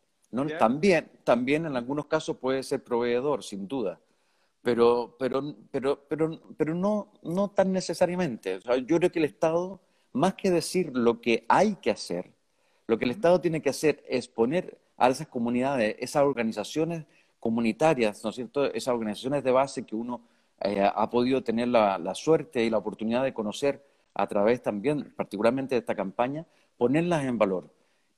También, 0.57 1.11
también 1.23 1.65
en 1.67 1.75
algunos 1.75 2.07
casos 2.07 2.37
puede 2.37 2.63
ser 2.63 2.83
proveedor, 2.83 3.43
sin 3.43 3.67
duda, 3.67 3.99
pero, 4.63 5.15
pero, 5.19 5.55
pero, 5.69 6.03
pero, 6.07 6.41
pero 6.57 6.73
no, 6.73 7.11
no 7.21 7.51
tan 7.51 7.71
necesariamente. 7.71 8.59
yo 8.87 8.97
creo 8.97 9.11
que 9.11 9.19
el 9.19 9.25
Estado, 9.25 9.79
más 10.11 10.33
que 10.33 10.49
decir 10.49 10.91
lo 10.95 11.21
que 11.21 11.45
hay 11.47 11.75
que 11.75 11.91
hacer, 11.91 12.31
lo 12.87 12.97
que 12.97 13.05
el 13.05 13.11
Estado 13.11 13.41
tiene 13.41 13.61
que 13.61 13.69
hacer 13.69 14.03
es 14.07 14.27
poner 14.27 14.79
a 14.97 15.09
esas 15.09 15.27
comunidades, 15.27 15.95
esas 15.99 16.23
organizaciones 16.23 17.05
comunitarias, 17.39 18.23
¿no 18.23 18.31
es 18.31 18.35
cierto? 18.35 18.65
Esas 18.73 18.95
organizaciones 18.95 19.43
de 19.43 19.51
base 19.51 19.85
que 19.85 19.95
uno 19.95 20.21
eh, 20.61 20.81
ha 20.81 21.09
podido 21.11 21.43
tener 21.43 21.67
la, 21.67 21.99
la, 21.99 22.15
suerte 22.15 22.63
y 22.63 22.69
la 22.71 22.77
oportunidad 22.77 23.23
de 23.23 23.33
conocer 23.33 23.85
a 24.15 24.25
través 24.27 24.63
también, 24.63 25.13
particularmente 25.15 25.75
de 25.75 25.79
esta 25.79 25.95
campaña, 25.95 26.45
ponerlas 26.77 27.23
en 27.25 27.37
valor 27.37 27.69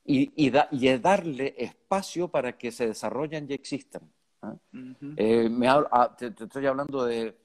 y, 0.06 0.32
y, 0.36 1.00
darle 1.00 1.56
espacio 1.58 2.28
para 2.28 2.56
que 2.56 2.72
se 2.72 2.88
desarrollen 2.88 3.48
y 3.50 3.54
existan. 3.54 4.04
¿ah? 4.44 4.56
Eh, 5.18 5.50
me 5.50 5.68
ah, 5.68 6.16
te, 6.16 6.28
estoy 6.28 6.68
hablando 6.68 7.06
de, 7.06 7.36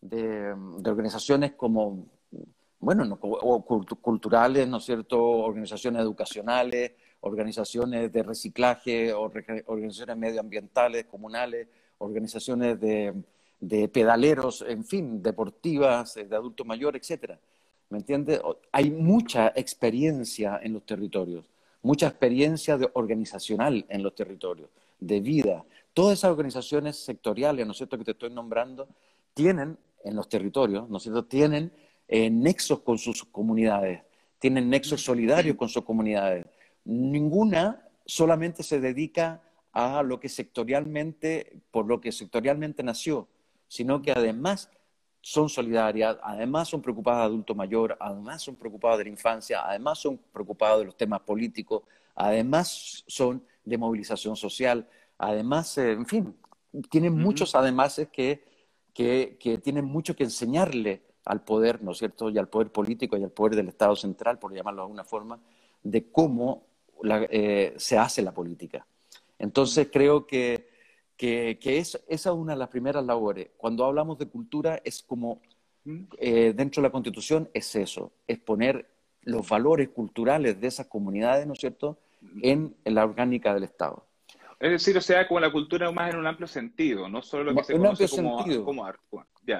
de, 0.00 0.52
organizaciones 0.84 1.52
como, 1.52 2.06
bueno, 2.80 3.18
culturales, 4.00 4.66
¿no 4.66 4.78
es 4.78 4.84
cierto?, 4.84 5.20
organizaciones 5.22 6.02
educacionales, 6.02 6.92
organizaciones 7.20 8.10
de 8.12 8.22
reciclaje, 8.24 9.12
organizaciones 9.12 10.16
medioambientales, 10.16 11.04
comunales, 11.04 11.68
organizaciones 11.98 12.80
de, 12.80 13.14
de 13.60 13.88
pedaleros, 13.88 14.64
en 14.66 14.84
fin, 14.84 15.22
deportivas, 15.22 16.14
de 16.14 16.34
adulto 16.34 16.64
mayor, 16.64 16.96
etcétera. 16.96 17.38
¿Me 17.90 17.98
entiendes? 17.98 18.40
Hay 18.72 18.90
mucha 18.90 19.52
experiencia 19.54 20.60
en 20.62 20.74
los 20.74 20.84
territorios 20.84 21.48
mucha 21.88 22.08
experiencia 22.08 22.78
organizacional 22.92 23.86
en 23.88 24.02
los 24.02 24.14
territorios, 24.14 24.68
de 25.00 25.20
vida. 25.22 25.64
Todas 25.94 26.18
esas 26.18 26.30
organizaciones 26.30 26.96
sectoriales, 26.96 27.64
¿no 27.64 27.72
es 27.72 27.78
cierto?, 27.78 27.96
que 27.96 28.04
te 28.04 28.10
estoy 28.10 28.28
nombrando, 28.28 28.88
tienen 29.32 29.78
en 30.04 30.14
los 30.14 30.28
territorios, 30.28 30.86
¿no 30.90 30.98
es 30.98 31.04
cierto?, 31.04 31.24
tienen 31.24 31.72
eh, 32.06 32.28
nexos 32.28 32.80
con 32.80 32.98
sus 32.98 33.24
comunidades, 33.24 34.02
tienen 34.38 34.68
nexos 34.68 35.02
solidarios 35.02 35.56
con 35.56 35.70
sus 35.70 35.82
comunidades. 35.82 36.44
Ninguna 36.84 37.88
solamente 38.04 38.62
se 38.62 38.80
dedica 38.80 39.40
a 39.72 40.02
lo 40.02 40.20
que 40.20 40.28
sectorialmente, 40.28 41.58
por 41.70 41.86
lo 41.86 42.02
que 42.02 42.12
sectorialmente 42.12 42.82
nació, 42.82 43.28
sino 43.66 44.02
que 44.02 44.12
además 44.12 44.70
son 45.28 45.50
solidarias, 45.50 46.16
además 46.22 46.68
son 46.68 46.80
preocupadas 46.80 47.20
de 47.20 47.26
adulto 47.26 47.54
mayor, 47.54 47.94
además 48.00 48.40
son 48.40 48.56
preocupadas 48.56 48.96
de 48.96 49.04
la 49.04 49.10
infancia, 49.10 49.60
además 49.62 49.98
son 49.98 50.18
preocupadas 50.32 50.78
de 50.78 50.86
los 50.86 50.96
temas 50.96 51.20
políticos, 51.20 51.82
además 52.14 53.04
son 53.06 53.44
de 53.62 53.76
movilización 53.76 54.36
social, 54.36 54.88
además, 55.18 55.76
eh, 55.76 55.92
en 55.92 56.06
fin, 56.06 56.34
tienen 56.88 57.14
muchos 57.14 57.54
además 57.54 58.00
que, 58.10 58.42
que, 58.94 59.60
tienen 59.62 59.84
mucho 59.84 60.16
que 60.16 60.24
enseñarle 60.24 61.02
al 61.26 61.44
poder, 61.44 61.82
¿no 61.82 61.90
es 61.90 61.98
cierto?, 61.98 62.30
y 62.30 62.38
al 62.38 62.48
poder 62.48 62.72
político 62.72 63.18
y 63.18 63.22
al 63.22 63.30
poder 63.30 63.54
del 63.54 63.68
Estado 63.68 63.96
central, 63.96 64.38
por 64.38 64.54
llamarlo 64.54 64.80
de 64.80 64.84
alguna 64.84 65.04
forma, 65.04 65.38
de 65.82 66.10
cómo 66.10 66.64
eh, 67.04 67.74
se 67.76 67.98
hace 67.98 68.22
la 68.22 68.32
política. 68.32 68.86
Entonces 69.38 69.88
creo 69.92 70.26
que 70.26 70.67
que, 71.18 71.58
es, 71.60 72.00
esa 72.08 72.30
es 72.30 72.34
una 72.34 72.52
de 72.52 72.58
las 72.60 72.68
primeras 72.68 73.04
labores. 73.04 73.48
Cuando 73.56 73.84
hablamos 73.84 74.18
de 74.18 74.28
cultura 74.28 74.80
es 74.84 75.02
como, 75.02 75.42
eh, 76.16 76.54
dentro 76.56 76.80
de 76.80 76.88
la 76.88 76.92
Constitución 76.92 77.50
es 77.52 77.74
eso, 77.74 78.12
es 78.26 78.38
poner 78.38 78.88
los 79.22 79.46
valores 79.48 79.88
culturales 79.88 80.60
de 80.60 80.68
esas 80.68 80.86
comunidades, 80.86 81.46
¿no 81.46 81.54
es 81.54 81.58
cierto?, 81.58 81.98
en, 82.40 82.74
la 82.84 83.04
orgánica 83.04 83.52
del 83.52 83.64
Estado. 83.64 84.06
Es 84.60 84.70
decir, 84.70 84.96
o 84.96 85.00
sea, 85.00 85.26
como 85.26 85.40
la 85.40 85.52
cultura 85.52 85.90
más 85.90 86.12
en 86.12 86.20
un 86.20 86.26
amplio 86.26 86.46
sentido, 86.46 87.08
no 87.08 87.20
solo 87.20 87.44
lo 87.44 87.56
que 87.56 87.64
se 87.64 87.72
conoce 87.74 88.08
como, 88.08 88.64
como 88.64 88.84
arte. 88.84 89.00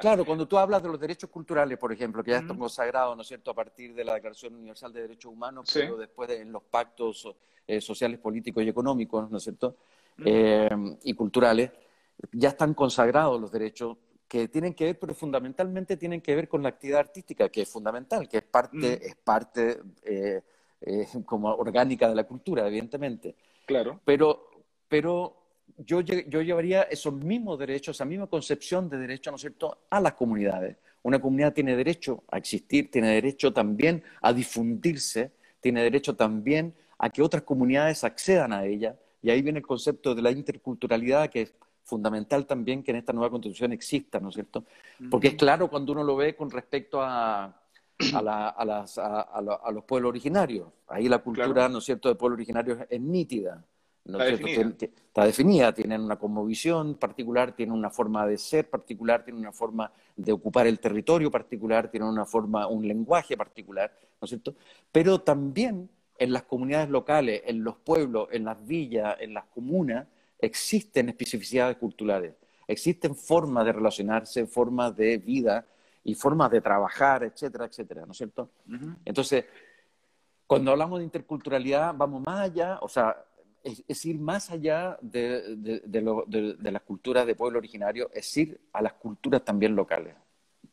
Claro, 0.00 0.24
cuando 0.24 0.46
tú 0.46 0.58
hablas 0.58 0.82
de 0.82 0.88
los 0.88 1.00
derechos 1.00 1.30
culturales, 1.30 1.78
por 1.78 1.92
ejemplo, 1.92 2.22
que 2.22 2.32
ya 2.32 2.38
están 2.38 2.58
consagrados, 2.58 3.16
¿no 3.16 3.22
es 3.22 3.28
cierto?, 3.28 3.50
a 3.50 3.54
partir 3.54 3.94
de 3.94 4.04
la 4.04 4.14
Declaración 4.14 4.54
Universal 4.54 4.92
de 4.92 5.02
Derechos 5.02 5.32
Humanos, 5.32 5.68
pero 5.74 5.96
después 5.96 6.30
en 6.30 6.52
los 6.52 6.62
pactos 6.62 7.28
eh, 7.66 7.80
sociales, 7.80 8.20
políticos 8.20 8.62
y 8.62 8.68
económicos, 8.68 9.28
¿no 9.28 9.38
es 9.38 9.42
cierto?, 9.42 9.76
eh, 10.24 10.68
y 11.04 11.14
culturales, 11.14 11.70
ya 12.32 12.50
están 12.50 12.74
consagrados 12.74 13.40
los 13.40 13.52
derechos 13.52 13.96
que 14.26 14.48
tienen 14.48 14.74
que 14.74 14.84
ver, 14.84 14.98
pero 14.98 15.14
fundamentalmente 15.14 15.96
tienen 15.96 16.20
que 16.20 16.36
ver 16.36 16.48
con 16.48 16.62
la 16.62 16.68
actividad 16.68 17.00
artística, 17.00 17.48
que 17.48 17.62
es 17.62 17.68
fundamental, 17.68 18.28
que 18.28 18.38
es 18.38 18.42
parte, 18.42 19.06
es 19.06 19.16
parte 19.16 19.80
eh, 20.04 20.42
eh, 20.82 21.06
como 21.24 21.48
orgánica 21.54 22.08
de 22.08 22.14
la 22.14 22.24
cultura, 22.24 22.66
evidentemente. 22.66 23.34
Claro. 23.66 24.00
Pero, 24.04 24.50
pero 24.86 25.36
yo, 25.78 26.00
yo 26.00 26.42
llevaría 26.42 26.82
esos 26.82 27.14
mismos 27.14 27.58
derechos, 27.58 27.96
esa 27.96 28.04
misma 28.04 28.26
concepción 28.26 28.88
de 28.88 28.98
derecho, 28.98 29.30
¿no 29.30 29.36
es 29.36 29.40
cierto?, 29.40 29.78
a 29.88 30.00
las 30.00 30.12
comunidades. 30.12 30.76
Una 31.02 31.20
comunidad 31.20 31.54
tiene 31.54 31.74
derecho 31.74 32.24
a 32.30 32.36
existir, 32.36 32.90
tiene 32.90 33.08
derecho 33.12 33.52
también 33.52 34.02
a 34.20 34.32
difundirse, 34.32 35.32
tiene 35.60 35.82
derecho 35.82 36.14
también 36.16 36.74
a 36.98 37.08
que 37.08 37.22
otras 37.22 37.44
comunidades 37.44 38.04
accedan 38.04 38.52
a 38.52 38.66
ella, 38.66 38.96
y 39.22 39.30
ahí 39.30 39.42
viene 39.42 39.58
el 39.58 39.66
concepto 39.66 40.14
de 40.14 40.22
la 40.22 40.30
interculturalidad, 40.30 41.28
que 41.28 41.42
es 41.42 41.54
fundamental 41.84 42.46
también 42.46 42.82
que 42.82 42.90
en 42.90 42.98
esta 42.98 43.12
nueva 43.12 43.30
constitución 43.30 43.72
exista, 43.72 44.20
¿no 44.20 44.28
es 44.28 44.34
cierto? 44.34 44.64
Porque 45.10 45.28
es 45.28 45.34
claro 45.34 45.68
cuando 45.68 45.92
uno 45.92 46.04
lo 46.04 46.16
ve 46.16 46.36
con 46.36 46.50
respecto 46.50 47.00
a, 47.02 47.60
a, 48.14 49.70
los 49.72 49.84
pueblos 49.84 50.10
originarios. 50.10 50.68
Ahí 50.86 51.08
la 51.08 51.18
cultura, 51.18 51.68
¿no 51.68 51.78
es 51.78 51.84
cierto?, 51.84 52.08
de 52.08 52.14
pueblos 52.14 52.36
originarios 52.36 52.78
es 52.88 53.00
nítida. 53.00 53.64
está, 54.04 55.24
definida. 55.24 55.72
tienen 55.72 56.02
una 56.02 56.16
cosmovisión 56.16 56.94
particular, 56.94 57.52
tienen 57.52 57.74
una 57.74 57.90
forma 57.90 58.26
de 58.26 58.38
ser 58.38 58.68
particular, 58.68 59.24
tienen 59.24 59.40
una 59.40 59.52
forma 59.52 59.90
de 60.16 60.32
ocupar 60.32 60.66
el 60.66 60.78
territorio 60.78 61.30
particular, 61.30 61.90
tienen 61.90 62.08
una 62.08 62.24
forma, 62.24 62.66
un 62.66 62.86
lenguaje 62.86 63.36
particular, 63.36 63.92
¿no 64.20 64.24
es 64.26 64.30
cierto? 64.30 64.54
Pero 64.92 65.20
también 65.20 65.88
en 66.18 66.32
las 66.32 66.42
comunidades 66.42 66.88
locales, 66.88 67.42
en 67.46 67.62
los 67.62 67.76
pueblos, 67.76 68.28
en 68.32 68.44
las 68.44 68.66
villas, 68.66 69.16
en 69.20 69.34
las 69.34 69.44
comunas, 69.46 70.06
existen 70.38 71.08
especificidades 71.08 71.76
culturales, 71.76 72.34
existen 72.66 73.14
formas 73.14 73.64
de 73.64 73.72
relacionarse, 73.72 74.46
formas 74.46 74.96
de 74.96 75.18
vida 75.18 75.66
y 76.04 76.14
formas 76.14 76.50
de 76.50 76.60
trabajar, 76.60 77.24
etcétera, 77.24 77.66
etcétera, 77.66 78.06
¿no 78.06 78.12
es 78.12 78.18
cierto? 78.18 78.50
Entonces, 79.04 79.44
cuando 80.46 80.70
hablamos 80.70 80.98
de 80.98 81.04
interculturalidad, 81.04 81.94
vamos 81.94 82.22
más 82.24 82.40
allá, 82.40 82.78
o 82.80 82.88
sea, 82.88 83.16
es, 83.62 84.06
ir 84.06 84.18
más 84.18 84.50
allá 84.50 84.98
de, 85.02 85.58
las 86.62 86.82
culturas 86.82 87.26
de 87.26 87.34
pueblo 87.34 87.58
originario, 87.58 88.10
es 88.12 88.36
ir 88.36 88.60
a 88.72 88.82
las 88.82 88.94
culturas 88.94 89.44
también 89.44 89.76
locales. 89.76 90.14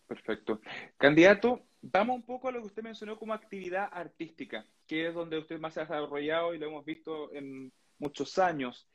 Perfecto. 0.07 0.61
Candidato, 0.97 1.59
vamos 1.91 2.15
un 2.15 2.23
poco 2.23 2.47
a 2.47 2.51
lo 2.51 2.61
que 2.61 2.67
usted 2.67 2.83
mencionó 2.83 3.17
como 3.17 3.33
actividad 3.33 3.89
artística, 3.91 4.65
que 4.87 5.07
es 5.07 5.13
donde 5.13 5.37
usted 5.37 5.59
más 5.59 5.73
se 5.73 5.81
ha 5.81 5.83
desarrollado 5.83 6.53
y 6.53 6.57
lo 6.57 6.67
hemos 6.67 6.85
visto 6.85 7.33
en 7.33 7.71
muchos 7.99 8.37
años. 8.39 8.87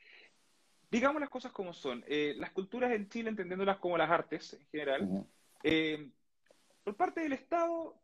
Digamos 0.91 1.21
las 1.21 1.31
cosas 1.31 1.53
como 1.53 1.73
son. 1.73 2.05
Eh, 2.09 2.35
las 2.37 2.51
culturas 2.51 2.91
en 2.93 3.09
Chile, 3.09 3.31
entendiéndolas 3.31 3.79
como 3.79 3.97
las 3.97 4.11
artes 4.11 4.55
en 4.55 4.67
general, 4.67 5.27
eh, 5.63 6.11
por 6.83 6.97
parte 6.97 7.21
del 7.21 7.33
Estado 7.33 7.97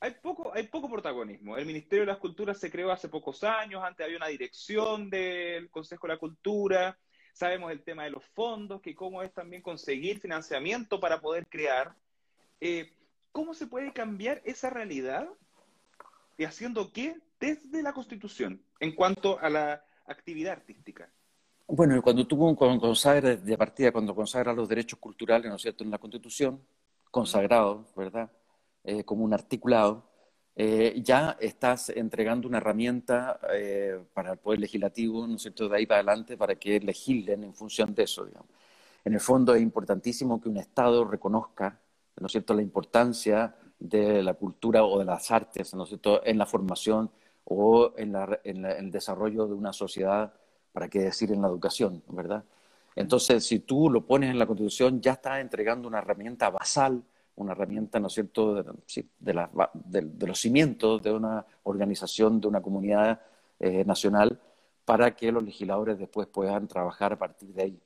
hay 0.00 0.12
poco, 0.20 0.52
hay 0.52 0.66
poco 0.66 0.90
protagonismo. 0.90 1.56
El 1.56 1.66
Ministerio 1.66 2.02
de 2.02 2.12
las 2.12 2.18
Culturas 2.18 2.58
se 2.58 2.70
creó 2.70 2.90
hace 2.90 3.08
pocos 3.08 3.44
años, 3.44 3.84
antes 3.84 4.04
había 4.04 4.16
una 4.16 4.28
dirección 4.28 5.08
del 5.10 5.70
Consejo 5.70 6.08
de 6.08 6.14
la 6.14 6.18
Cultura, 6.18 6.98
sabemos 7.32 7.70
el 7.70 7.84
tema 7.84 8.04
de 8.04 8.10
los 8.10 8.24
fondos, 8.34 8.82
que 8.82 8.96
cómo 8.96 9.22
es 9.22 9.32
también 9.32 9.62
conseguir 9.62 10.18
financiamiento 10.18 10.98
para 10.98 11.20
poder 11.20 11.46
crear. 11.46 11.94
Eh, 12.60 12.92
¿Cómo 13.34 13.52
se 13.52 13.66
puede 13.66 13.92
cambiar 13.92 14.40
esa 14.44 14.70
realidad 14.70 15.28
y 16.38 16.44
haciendo 16.44 16.92
qué 16.92 17.16
desde 17.40 17.82
la 17.82 17.92
Constitución 17.92 18.62
en 18.78 18.94
cuanto 18.94 19.40
a 19.40 19.50
la 19.50 19.84
actividad 20.06 20.52
artística? 20.52 21.10
Bueno, 21.66 22.00
cuando 22.00 22.24
tú 22.28 22.38
consagras 22.54 23.44
de 23.44 23.58
partida, 23.58 23.90
cuando 23.90 24.14
consagras 24.14 24.54
los 24.54 24.68
derechos 24.68 25.00
culturales, 25.00 25.50
¿no 25.50 25.56
es 25.56 25.62
cierto?, 25.62 25.82
en 25.82 25.90
la 25.90 25.98
Constitución, 25.98 26.64
consagrados, 27.10 27.92
¿verdad?, 27.96 28.30
eh, 28.84 29.02
como 29.02 29.24
un 29.24 29.34
articulado, 29.34 30.08
eh, 30.54 31.00
ya 31.02 31.36
estás 31.40 31.88
entregando 31.88 32.46
una 32.46 32.58
herramienta 32.58 33.40
eh, 33.52 33.98
para 34.14 34.34
el 34.34 34.38
Poder 34.38 34.60
Legislativo, 34.60 35.26
¿no 35.26 35.34
es 35.34 35.42
cierto?, 35.42 35.68
de 35.68 35.76
ahí 35.76 35.86
para 35.86 36.02
adelante, 36.02 36.36
para 36.36 36.54
que 36.54 36.78
legislen 36.78 37.42
en 37.42 37.52
función 37.52 37.96
de 37.96 38.04
eso, 38.04 38.26
digamos. 38.26 38.50
En 39.04 39.12
el 39.12 39.20
fondo 39.20 39.56
es 39.56 39.60
importantísimo 39.60 40.40
que 40.40 40.48
un 40.48 40.58
Estado 40.58 41.04
reconozca, 41.04 41.80
¿no 42.20 42.26
es 42.26 42.32
cierto?, 42.32 42.54
la 42.54 42.62
importancia 42.62 43.54
de 43.78 44.22
la 44.22 44.34
cultura 44.34 44.84
o 44.84 44.98
de 44.98 45.04
las 45.04 45.30
artes, 45.30 45.74
¿no 45.74 45.84
es 45.84 45.90
cierto?, 45.90 46.24
en 46.24 46.38
la 46.38 46.46
formación 46.46 47.10
o 47.44 47.92
en, 47.96 48.14
en 48.44 48.64
el 48.64 48.90
desarrollo 48.90 49.46
de 49.46 49.54
una 49.54 49.72
sociedad, 49.72 50.32
para 50.72 50.88
qué 50.88 51.00
decir 51.00 51.30
en 51.32 51.42
la 51.42 51.48
educación, 51.48 52.02
¿verdad? 52.08 52.44
Entonces, 52.96 53.46
si 53.46 53.60
tú 53.60 53.90
lo 53.90 54.06
pones 54.06 54.30
en 54.30 54.38
la 54.38 54.46
Constitución, 54.46 55.00
ya 55.00 55.12
estás 55.12 55.40
entregando 55.40 55.88
una 55.88 55.98
herramienta 55.98 56.50
basal 56.50 57.04
una 57.36 57.52
herramienta, 57.52 57.98
¿no 57.98 58.06
es 58.06 58.14
cierto?, 58.14 58.54
de, 58.54 60.26
los 60.26 60.40
cimientos 60.40 61.02
de 61.02 61.12
una 61.12 61.44
organización, 61.64 62.40
de 62.40 62.48
una 62.48 62.62
comunidad 62.62 63.20
eh, 63.58 63.84
nacional, 63.84 64.40
para 64.84 65.14
que 65.16 65.32
los 65.32 65.42
legisladores 65.42 65.98
después 65.98 66.28
puedan 66.28 66.68
trabajar 66.68 67.12
a 67.14 67.18
partir 67.18 67.52
de 67.54 67.62
ahí. 67.62 67.80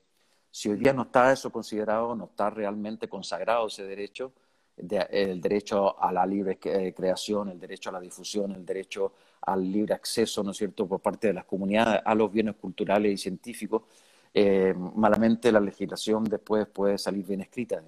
Si 0.50 0.68
hoy 0.68 0.78
día 0.78 0.92
no 0.92 1.02
está 1.02 1.32
eso 1.32 1.50
considerado, 1.50 2.14
no 2.14 2.24
está 2.26 2.50
realmente 2.50 3.08
consagrado 3.08 3.66
ese 3.66 3.84
derecho, 3.84 4.32
el 4.76 5.40
derecho 5.40 6.00
a 6.00 6.12
la 6.12 6.24
libre 6.24 6.58
eh, 6.62 6.94
creación, 6.94 7.48
el 7.48 7.58
derecho 7.58 7.90
a 7.90 7.92
la 7.92 8.00
difusión, 8.00 8.52
el 8.52 8.64
derecho 8.64 9.12
al 9.42 9.70
libre 9.70 9.94
acceso, 9.94 10.42
¿no 10.42 10.52
es 10.52 10.56
cierto?, 10.56 10.86
por 10.86 11.00
parte 11.00 11.28
de 11.28 11.32
las 11.34 11.44
comunidades 11.44 12.00
a 12.04 12.14
los 12.14 12.30
bienes 12.32 12.56
culturales 12.56 13.12
y 13.12 13.16
científicos, 13.16 13.82
eh, 14.32 14.74
malamente 14.94 15.50
la 15.50 15.60
legislación 15.60 16.24
después 16.24 16.66
puede 16.68 16.98
salir 16.98 17.26
bien 17.26 17.40
escrita. 17.40 17.82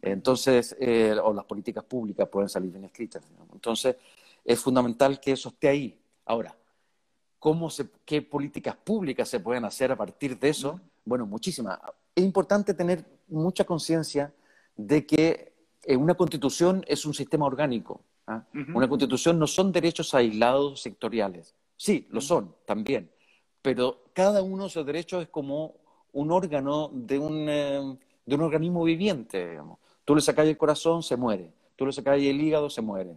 Entonces, 0.00 0.76
eh, 0.80 1.16
o 1.22 1.32
las 1.32 1.44
políticas 1.44 1.84
públicas 1.84 2.28
pueden 2.28 2.48
salir 2.48 2.70
bien 2.70 2.84
escritas. 2.84 3.22
Entonces, 3.52 3.96
es 4.44 4.60
fundamental 4.60 5.20
que 5.20 5.32
eso 5.32 5.48
esté 5.50 5.68
ahí. 5.68 5.98
Ahora, 6.24 6.56
¿cómo 7.38 7.68
¿qué 8.04 8.22
políticas 8.22 8.76
públicas 8.76 9.28
se 9.28 9.40
pueden 9.40 9.64
hacer 9.64 9.92
a 9.92 9.96
partir 9.96 10.38
de 10.38 10.48
eso? 10.48 10.80
Bueno, 11.08 11.26
muchísimas. 11.26 11.78
Es 12.14 12.22
importante 12.22 12.74
tener 12.74 13.04
mucha 13.28 13.64
conciencia 13.64 14.32
de 14.76 15.06
que 15.06 15.54
eh, 15.82 15.96
una 15.96 16.14
constitución 16.14 16.84
es 16.86 17.06
un 17.06 17.14
sistema 17.14 17.46
orgánico. 17.46 18.02
¿ah? 18.26 18.44
Una 18.74 18.86
constitución 18.86 19.38
no 19.38 19.46
son 19.46 19.72
derechos 19.72 20.12
aislados 20.12 20.82
sectoriales. 20.82 21.54
Sí, 21.76 22.06
lo 22.10 22.20
son 22.20 22.54
también. 22.66 23.10
Pero 23.62 24.04
cada 24.12 24.42
uno 24.42 24.64
de 24.64 24.68
esos 24.68 24.84
derechos 24.84 25.22
es 25.22 25.28
como 25.30 25.76
un 26.12 26.30
órgano 26.30 26.90
de 26.92 27.18
un, 27.18 27.46
eh, 27.48 27.98
de 28.26 28.34
un 28.34 28.42
organismo 28.42 28.84
viviente, 28.84 29.48
digamos. 29.48 29.78
Tú 30.04 30.14
le 30.14 30.20
sacas 30.20 30.46
el 30.46 30.58
corazón, 30.58 31.02
se 31.02 31.16
muere. 31.16 31.52
Tú 31.74 31.86
le 31.86 31.92
sacas 31.92 32.18
el 32.18 32.40
hígado, 32.40 32.68
se 32.68 32.82
muere. 32.82 33.16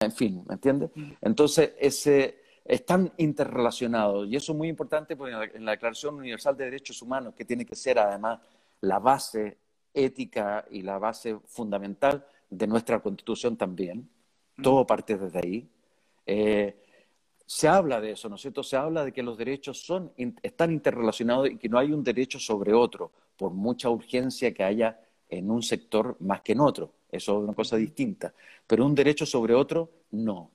En 0.00 0.12
fin, 0.12 0.42
¿me 0.48 0.54
entiendes? 0.54 0.90
Entonces, 1.20 1.72
ese, 1.78 2.39
están 2.64 3.12
interrelacionados 3.16 4.28
y 4.28 4.36
eso 4.36 4.52
es 4.52 4.58
muy 4.58 4.68
importante 4.68 5.16
porque 5.16 5.32
en 5.54 5.64
la, 5.64 5.72
Declaración 5.72 6.16
Universal 6.16 6.56
de 6.56 6.64
Derechos 6.64 7.02
Humanos, 7.02 7.34
que 7.34 7.44
tiene 7.44 7.64
que 7.64 7.74
ser 7.74 7.98
además 7.98 8.40
la 8.82 8.98
base 8.98 9.58
ética 9.92 10.64
y 10.70 10.82
la 10.82 10.98
base 10.98 11.38
fundamental 11.46 12.24
de 12.48 12.66
nuestra 12.66 13.00
Constitución 13.00 13.56
también, 13.56 14.08
todo 14.62 14.86
parte 14.86 15.16
desde 15.16 15.38
ahí. 15.38 15.68
Eh, 16.26 16.76
se 17.46 17.66
habla 17.66 18.00
de 18.00 18.12
eso, 18.12 18.28
¿no 18.28 18.36
es 18.36 18.42
cierto? 18.42 18.62
Se 18.62 18.76
habla 18.76 19.04
de 19.04 19.12
que 19.12 19.24
los 19.24 19.36
derechos 19.36 19.82
son, 19.82 20.12
están 20.42 20.70
interrelacionados 20.70 21.50
y 21.50 21.56
que 21.56 21.68
no 21.68 21.78
hay 21.78 21.92
un 21.92 22.04
derecho 22.04 22.38
sobre 22.38 22.72
otro, 22.72 23.10
por 23.36 23.52
mucha 23.52 23.90
urgencia 23.90 24.54
que 24.54 24.62
haya 24.62 25.00
en 25.28 25.50
un 25.50 25.62
sector 25.62 26.16
más 26.20 26.42
que 26.42 26.52
en 26.52 26.60
otro. 26.60 26.92
Eso 27.10 27.38
es 27.38 27.44
una 27.44 27.54
cosa 27.54 27.76
distinta. 27.76 28.32
Pero 28.66 28.86
un 28.86 28.94
derecho 28.94 29.26
sobre 29.26 29.54
otro, 29.54 29.90
no. 30.12 30.50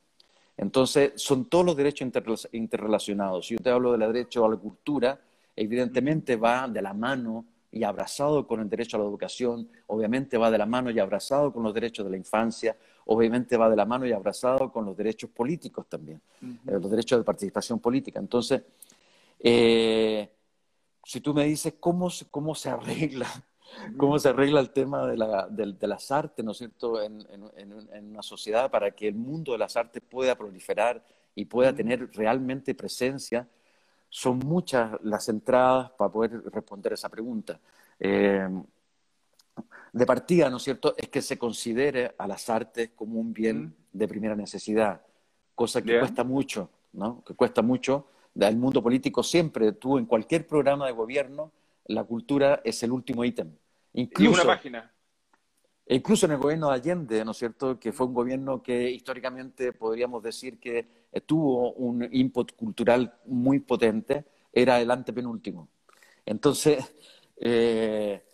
Entonces, 0.58 1.13
son 1.15 1.46
todos 1.46 1.65
los 1.65 1.76
derechos 1.76 2.10
interrelacionados. 2.52 3.48
Si 3.48 3.56
yo 3.56 3.60
te 3.62 3.70
hablo 3.70 3.91
del 3.91 4.12
derecho 4.12 4.46
a 4.46 4.50
la 4.50 4.56
cultura, 4.56 5.20
evidentemente 5.56 6.36
va 6.36 6.68
de 6.68 6.82
la 6.82 6.94
mano 6.94 7.46
y 7.72 7.84
abrazado 7.84 8.48
con 8.48 8.62
el 8.62 8.70
derecho 8.70 8.96
a 8.96 9.02
la 9.02 9.06
educación, 9.06 9.68
obviamente 9.88 10.38
va 10.38 10.50
de 10.50 10.58
la 10.58 10.65
mano 10.65 10.89
y 10.91 11.00
abrazado 11.00 11.52
con 11.52 11.63
los 11.63 11.74
derechos 11.74 12.06
de 12.06 12.12
la 12.12 12.18
infancia, 12.18 12.78
obviamente 13.06 13.58
va 13.58 13.70
de 13.70 13.76
la 13.76 13.86
mano 13.86 14.06
y 14.06 14.13
abrazado 14.13 14.72
con 14.72 14.86
los 14.86 14.96
derechos 14.96 15.30
políticos 15.30 15.86
también, 15.89 16.22
eh, 16.41 16.80
los 16.80 16.89
derechos 16.89 17.20
de 17.20 17.26
participación 17.26 17.80
política. 17.80 18.20
Entonces, 18.20 18.62
eh, 19.39 20.30
si 21.04 21.20
tú 21.20 21.34
me 21.34 21.44
dices 21.46 21.74
cómo, 21.80 22.10
cómo 22.32 22.56
se 22.56 22.70
arregla 22.70 23.28
cómo 23.97 24.17
se 24.19 24.30
arregla 24.30 24.60
el 24.60 24.71
tema 24.71 25.08
de, 25.08 25.17
la, 25.17 25.47
de, 25.49 25.88
las 25.88 26.12
artes, 26.12 26.43
¿no 26.43 26.51
es 26.51 26.58
cierto?, 26.58 27.01
en, 27.01 27.25
en, 27.58 28.10
una 28.12 28.21
sociedad 28.21 28.69
para 28.69 28.91
que 28.91 29.08
el 29.08 29.15
mundo 29.15 29.51
de 29.51 29.58
las 29.58 29.75
artes 29.75 30.01
pueda 30.08 30.36
proliferar 30.36 31.04
y 31.36 31.45
pueda 31.45 31.73
tener 31.73 32.10
realmente 32.13 32.73
presencia. 32.75 33.47
Son 34.10 34.39
muchas 34.39 34.91
las 35.04 35.28
entradas 35.30 35.91
para 35.91 36.12
poder 36.12 36.43
responder 36.51 36.93
esa 36.93 37.10
pregunta. 37.10 37.60
Eh, 37.99 38.47
de 39.93 40.06
partida, 40.06 40.49
¿no 40.49 40.58
es 40.58 40.63
cierto?, 40.63 40.93
es 40.97 41.10
que 41.10 41.21
se 41.21 41.38
considere 41.38 42.13
a 42.17 42.28
las 42.28 42.49
artes 42.49 42.91
como 42.95 43.19
un 43.19 43.34
bien 43.34 43.75
de 43.93 44.08
primera 44.08 44.36
necesidad, 44.36 45.01
cosa 45.56 45.82
que 45.82 45.99
cuesta 45.99 46.23
mucho, 46.23 46.69
¿no? 46.93 47.23
Que 47.23 47.34
cuesta 47.34 47.62
mucho. 47.62 48.08
El 48.38 48.58
mundo 48.58 48.84
político 48.84 49.23
siempre, 49.23 49.71
tú 49.71 49.97
en 49.97 50.06
cualquier 50.06 50.45
programa 50.45 50.86
de 50.88 50.91
gobierno, 50.91 51.51
la 51.86 52.04
cultura 52.04 52.62
es 52.63 52.82
el 52.84 52.91
último 52.91 53.24
ítem. 53.24 53.56
Incluso, 53.93 54.41
una 54.41 54.56
página. 54.56 54.91
Incluso 55.88 56.26
en 56.26 56.34
el 56.34 56.38
gobierno 56.39 56.69
de 56.69 56.76
Allende, 56.76 57.24
¿no 57.24 57.32
es 57.32 57.38
cierto?, 57.38 57.80
que 57.80 57.91
fue 57.91 58.08
un 58.08 58.13
gobierno 58.13 58.62
que 58.63 58.89
históricamente 58.89 59.71
podríamos 59.71 60.24
decir 60.24 60.60
que 60.60 61.06
tuvo 61.26 61.74
un 61.74 62.08
input 62.12 62.54
cultural 62.56 63.19
muy 63.26 63.60
potente, 63.60 64.26
era 64.52 64.82
el 64.82 64.89
antepenúltimo. 64.89 65.69
Entonces, 66.26 66.95
eh, 67.38 68.26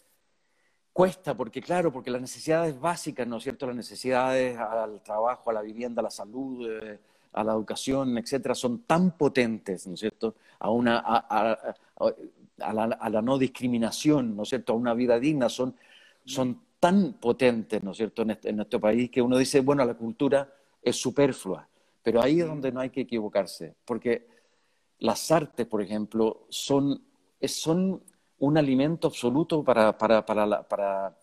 cuesta, 0.94 1.36
porque 1.36 1.62
claro, 1.62 1.92
porque 1.92 2.10
las 2.10 2.22
necesidades 2.22 2.80
básicas, 2.80 3.28
¿no 3.28 3.38
es 3.38 3.44
cierto?, 3.44 3.68
las 3.68 3.76
necesidades 3.76 4.58
al 4.58 5.02
trabajo, 5.04 5.50
a 5.50 5.54
la 5.54 5.62
vivienda, 5.62 6.00
a 6.00 6.04
la 6.04 6.10
salud, 6.10 6.70
eh, 6.70 7.00
a 7.34 7.44
la 7.44 7.52
educación, 7.52 8.18
etcétera, 8.18 8.56
son 8.56 8.84
tan 8.84 9.18
potentes, 9.18 9.88
¿no 9.88 9.96
es 9.96 10.00
cierto?, 10.00 10.36
a 10.60 10.70
una, 10.70 11.00
a, 11.00 11.52
a 12.00 12.14
la, 12.62 13.22
no 13.22 13.38
discriminación, 13.38 14.36
¿no 14.36 14.44
es 14.44 14.50
cierto?, 14.50 14.74
a 14.74 14.76
una 14.76 14.94
vida 14.94 15.20
digna, 15.20 15.50
son, 15.50 15.76
son 16.26 16.62
tan 16.80 17.14
potentes, 17.14 17.84
¿no 17.84 17.92
es 17.92 17.98
cierto?, 17.98 18.22
en, 18.22 18.32
este, 18.32 18.50
en 18.50 18.58
nuestro 18.58 18.80
país 18.80 19.10
que 19.10 19.22
uno 19.22 19.38
dice, 19.38 19.62
bueno, 19.62 19.86
la 19.86 19.94
cultura 19.94 20.54
es 20.82 20.96
superflua, 20.96 21.68
pero 22.04 22.22
ahí 22.22 22.42
es 22.42 22.48
donde 22.48 22.72
no 22.72 22.80
hay 22.80 22.90
que 22.90 23.02
equivocarse, 23.02 23.76
porque 23.86 24.28
las 25.00 25.32
artes, 25.32 25.66
por 25.66 25.82
ejemplo, 25.82 26.46
son, 26.50 27.04
son 27.42 28.02
un 28.40 28.58
alimento 28.58 29.08
absoluto 29.08 29.64
para, 29.64 29.98
para, 29.98 30.26
para, 30.26 30.68
para, 30.68 31.18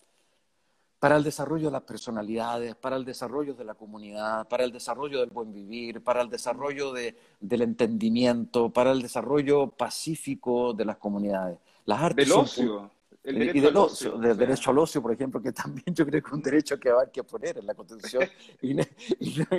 para 0.98 1.16
el 1.16 1.24
desarrollo 1.24 1.66
de 1.66 1.72
las 1.72 1.82
personalidades, 1.82 2.74
para 2.74 2.96
el 2.96 3.04
desarrollo 3.04 3.54
de 3.54 3.64
la 3.64 3.74
comunidad, 3.74 4.48
para 4.48 4.64
el 4.64 4.72
desarrollo 4.72 5.20
del 5.20 5.30
buen 5.30 5.52
vivir, 5.52 6.02
para 6.02 6.22
el 6.22 6.28
desarrollo 6.28 6.92
de, 6.92 7.16
del 7.40 7.62
entendimiento, 7.62 8.70
para 8.70 8.90
el 8.90 9.00
desarrollo 9.00 9.68
pacífico 9.68 10.72
de 10.72 10.84
las 10.84 10.96
comunidades. 10.96 11.58
Las 11.84 12.02
artes 12.02 12.28
del 12.28 12.36
ocio. 12.36 12.90
El 13.22 13.56
y 13.56 13.60
del 13.60 13.76
ocio, 13.76 14.16
del 14.16 14.36
derecho 14.36 14.70
al 14.70 14.78
ocio, 14.78 15.02
por 15.02 15.12
ejemplo, 15.12 15.40
que 15.40 15.52
también 15.52 15.94
yo 15.94 16.06
creo 16.06 16.22
que 16.22 16.28
es 16.28 16.34
un 16.34 16.42
derecho 16.42 16.78
que 16.80 16.88
hay 16.90 17.10
que 17.12 17.22
poner 17.22 17.58
en 17.58 17.66
la 17.66 17.74
Constitución 17.74 18.24
y, 18.62 18.74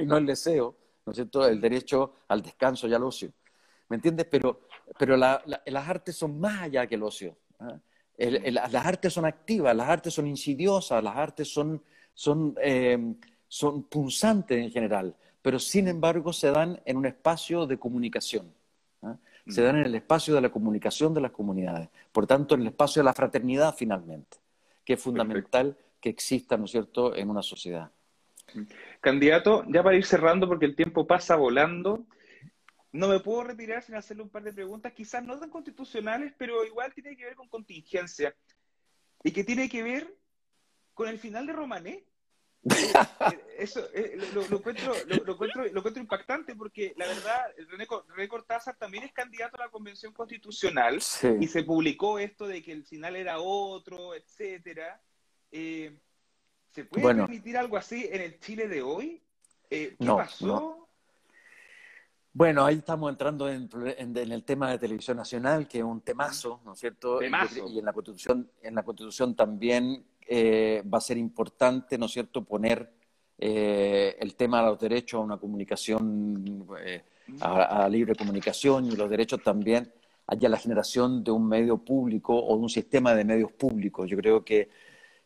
no, 0.06 0.18
el 0.18 0.26
deseo, 0.26 0.76
¿no 1.06 1.12
es 1.12 1.16
cierto? 1.16 1.48
El 1.48 1.62
derecho 1.62 2.16
al 2.28 2.42
descanso 2.42 2.88
y 2.88 2.94
al 2.94 3.04
ocio. 3.04 3.32
¿Me 3.88 3.96
entiendes? 3.96 4.28
Pero, 4.30 4.62
pero 4.98 5.16
las 5.18 5.88
artes 5.88 6.16
son 6.16 6.40
más 6.40 6.62
allá 6.62 6.86
que 6.86 6.96
el 6.96 7.04
ocio. 7.04 7.36
¿Ah? 8.20 8.70
las 8.70 8.86
artes 8.86 9.14
son 9.14 9.26
activas, 9.26 9.76
las 9.76 9.90
artes 9.90 10.14
son 10.14 10.28
insidiosas, 10.28 11.04
las 11.04 11.16
artes 11.16 11.48
son, 11.48 11.82
son, 12.14 12.56
eh, 12.62 13.14
son 13.48 13.84
punzantes 13.84 14.58
en 14.58 14.72
general, 14.72 15.16
pero 15.42 15.60
sin 15.60 15.88
embargo 15.88 16.34
se 16.34 16.52
dan 16.52 16.82
en 16.86 16.98
un 16.98 17.06
espacio 17.06 17.66
de 17.66 17.78
comunicación. 17.78 18.54
¿ah? 19.04 19.16
Se 19.48 19.62
dan 19.62 19.78
en 19.78 19.86
el 19.86 19.96
espacio 19.96 20.36
de 20.36 20.42
la 20.42 20.50
comunicación 20.50 21.14
de 21.14 21.22
las 21.22 21.32
comunidades, 21.32 21.90
por 22.12 22.28
tanto 22.28 22.56
en 22.56 22.62
el 22.62 22.68
espacio 22.68 23.02
de 23.02 23.06
la 23.06 23.14
fraternidad 23.14 23.76
finalmente, 23.76 24.38
que 24.84 24.94
es 24.94 25.02
fundamental 25.02 25.78
que 26.00 26.10
exista, 26.10 26.58
¿no 26.58 26.66
es 26.66 26.72
cierto?, 26.72 27.16
en 27.16 27.30
una 27.30 27.42
sociedad. 27.42 27.92
Candidato, 29.02 29.64
ya 29.68 29.84
para 29.84 29.96
ir 29.96 30.06
cerrando 30.06 30.48
porque 30.48 30.66
el 30.66 30.76
tiempo 30.76 31.06
pasa 31.06 31.36
volando, 31.36 32.06
no 32.92 33.08
me 33.08 33.20
puedo 33.20 33.44
retirar 33.44 33.84
sin 33.84 33.96
hacerle 33.96 34.24
un 34.24 34.30
par 34.30 34.44
de 34.44 34.54
preguntas, 34.54 34.94
quizás 34.94 35.24
no 35.24 35.40
tan 35.40 35.50
constitucionales, 35.50 36.34
pero 36.38 36.66
igual 36.66 36.94
tiene 36.94 37.16
que 37.16 37.26
ver 37.26 37.36
con 37.36 37.48
contingencia. 37.48 38.36
Y 39.24 39.32
que 39.32 39.44
tiene 39.44 39.70
que 39.70 39.84
ver 39.84 40.18
con 40.94 41.08
el 41.08 41.20
final 41.20 41.46
de 41.46 41.54
Romané. 41.54 42.06
Eso 43.58 43.88
eh, 43.94 44.18
lo, 44.34 44.44
encuentro, 44.44 44.94
lo, 45.08 45.34
encuentro, 45.34 46.02
impactante 46.02 46.56
porque 46.56 46.94
la 46.98 47.08
verdad, 47.08 47.40
René, 47.70 48.28
Cortázar 48.28 48.76
también 48.76 49.04
es 49.04 49.14
candidato 49.14 49.56
a 49.56 49.66
la 49.66 49.72
Convención 49.72 50.12
Constitucional 50.12 51.00
y 51.40 51.48
se 51.48 51.64
publicó 51.64 52.20
esto 52.20 52.48
de 52.48 52.62
que 52.62 52.74
el 52.74 52.86
final 52.86 53.16
era 53.16 53.40
otro, 53.40 54.14
etcétera. 54.14 55.02
Eh, 55.52 55.98
¿Se 56.72 56.84
puede 56.84 57.16
permitir 57.16 57.58
algo 57.58 57.78
así 57.78 58.10
en 58.12 58.22
el 58.22 58.40
Chile 58.40 58.68
de 58.68 58.82
hoy? 58.82 59.24
Eh, 59.70 59.96
¿Qué 60.00 60.06
pasó? 60.06 60.89
Bueno, 62.32 62.64
ahí 62.64 62.76
estamos 62.76 63.10
entrando 63.10 63.50
en, 63.50 63.68
el 64.16 64.44
tema 64.44 64.70
de 64.70 64.78
televisión 64.78 65.18
nacional, 65.18 65.68
que 65.68 65.80
es 65.80 65.84
un 65.84 66.02
temazo, 66.02 66.62
¿no 66.64 66.74
es 66.74 66.80
cierto? 66.80 67.22
Y, 67.22 67.26
en 67.26 67.86
la 67.86 67.94
Constitución, 67.94 68.50
en 68.62 68.76
la 68.76 68.84
Constitución 68.84 69.36
también 69.36 70.06
eh, 70.28 70.84
va 70.86 71.00
a 71.00 71.02
ser 71.02 71.18
importante, 71.18 71.98
¿no 71.98 72.06
es 72.06 72.12
cierto?, 72.12 72.46
poner 72.46 72.94
eh, 73.38 74.16
el 74.20 74.36
tema 74.36 74.62
de 74.62 74.68
los 74.68 74.80
derechos 74.80 75.20
a 75.20 75.24
una 75.24 75.38
comunicación, 75.38 76.68
eh, 76.86 77.04
a, 77.42 77.90
libre 77.90 78.14
comunicación 78.16 78.86
y 78.86 78.92
los 78.92 79.10
derechos 79.10 79.42
también 79.42 79.92
a 80.28 80.36
la 80.36 80.58
generación 80.58 81.24
de 81.24 81.32
un 81.32 81.48
medio 81.48 81.80
público 81.80 82.38
o 82.38 82.56
de 82.56 82.62
un 82.62 82.70
sistema 82.70 83.16
de 83.16 83.26
medios 83.26 83.52
públicos. 83.54 84.08
Yo 84.08 84.16
creo 84.18 84.46
que, 84.46 84.70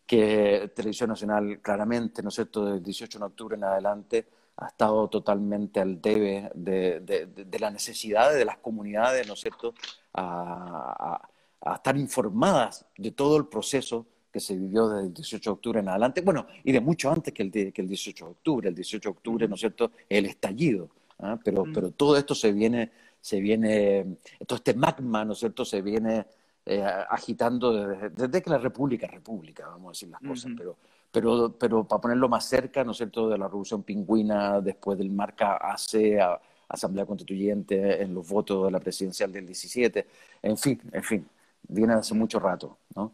que 0.06 0.72
Televisión 0.74 1.10
Nacional 1.10 1.60
claramente, 1.62 2.24
¿no 2.24 2.30
es 2.30 2.36
cierto?, 2.36 2.66
del 2.66 2.82
18 2.82 3.20
de 3.20 3.26
octubre 3.26 3.58
en 3.58 3.66
adelante 3.66 4.26
ha 4.58 4.68
estado 4.68 5.08
totalmente 5.08 5.80
al 5.80 6.02
debe 6.02 6.52
de, 6.54 7.00
de, 7.00 7.26
de, 7.26 7.60
las 7.60 7.74
necesidades 7.74 8.38
de 8.38 8.46
las 8.46 8.58
comunidades, 8.58 9.28
¿no 9.28 9.34
es 9.34 9.42
cierto?, 9.42 9.74
a, 10.14 11.30
estar 11.76 11.96
informadas 11.96 12.86
de 12.98 13.12
todo 13.12 13.38
el 13.38 13.46
proceso 13.46 14.06
que 14.32 14.42
se 14.42 14.58
vivió 14.58 14.90
desde 14.90 15.08
el 15.08 15.14
18 15.14 15.50
de 15.50 15.54
octubre 15.54 15.80
en 15.80 15.88
adelante, 15.88 16.22
bueno, 16.22 16.46
y 16.64 16.74
de 16.74 16.82
mucho 16.82 17.10
antes 17.10 17.34
que 17.34 17.44
el, 17.44 17.52
que 17.52 17.82
el 17.82 17.88
18 17.88 18.26
de 18.26 18.32
octubre, 18.32 18.68
el 18.68 18.76
18 18.76 19.10
de 19.10 19.12
octubre, 19.12 19.48
¿no 19.48 19.56
es 19.56 19.62
cierto?, 19.62 19.92
el 20.10 20.26
estallido, 20.26 20.90
¿ah? 21.20 21.40
pero, 21.44 21.64
pero 21.74 21.92
todo 21.92 22.18
esto 22.18 22.36
se 22.36 22.52
viene, 22.52 22.92
se 23.22 23.40
viene, 23.40 24.18
todo 24.46 24.58
este 24.58 24.74
magma, 24.74 25.24
¿no 25.24 25.34
es 25.34 25.40
cierto?, 25.40 25.64
se 25.64 25.82
viene 25.82 26.26
eh, 26.66 26.84
agitando 27.10 27.74
desde, 28.10 28.42
que 28.42 28.50
la 28.50 28.58
República 28.58 29.06
es 29.06 29.14
República, 29.14 29.68
vamos 29.68 29.88
a 29.88 29.92
decir 29.92 30.10
las 30.10 30.22
cosas, 30.22 30.52
pero 30.58 30.78
pero, 31.14 31.56
pero 31.60 31.88
para 31.88 32.02
ponerlo 32.02 32.28
más 32.28 32.44
cerca, 32.46 32.84
¿no 32.84 32.92
es 32.92 32.98
cierto?, 32.98 33.30
de 33.30 33.38
la 33.38 33.46
Revolución 33.46 33.84
Pingüina, 33.84 34.60
después 34.62 34.98
del 34.98 35.12
marca 35.12 35.58
AC, 35.58 36.20
a, 36.20 36.42
Asamblea 36.68 37.06
Constituyente, 37.06 38.02
en 38.02 38.16
los 38.16 38.28
votos 38.28 38.66
de 38.66 38.72
la 38.72 38.80
presidencial 38.80 39.32
del 39.32 39.46
17, 39.46 40.08
en 40.42 40.58
fin, 40.58 40.82
en 40.92 41.04
fin, 41.04 41.28
viene 41.68 41.94
hace 41.94 42.16
mucho 42.16 42.40
rato, 42.40 42.80
¿no? 42.96 43.12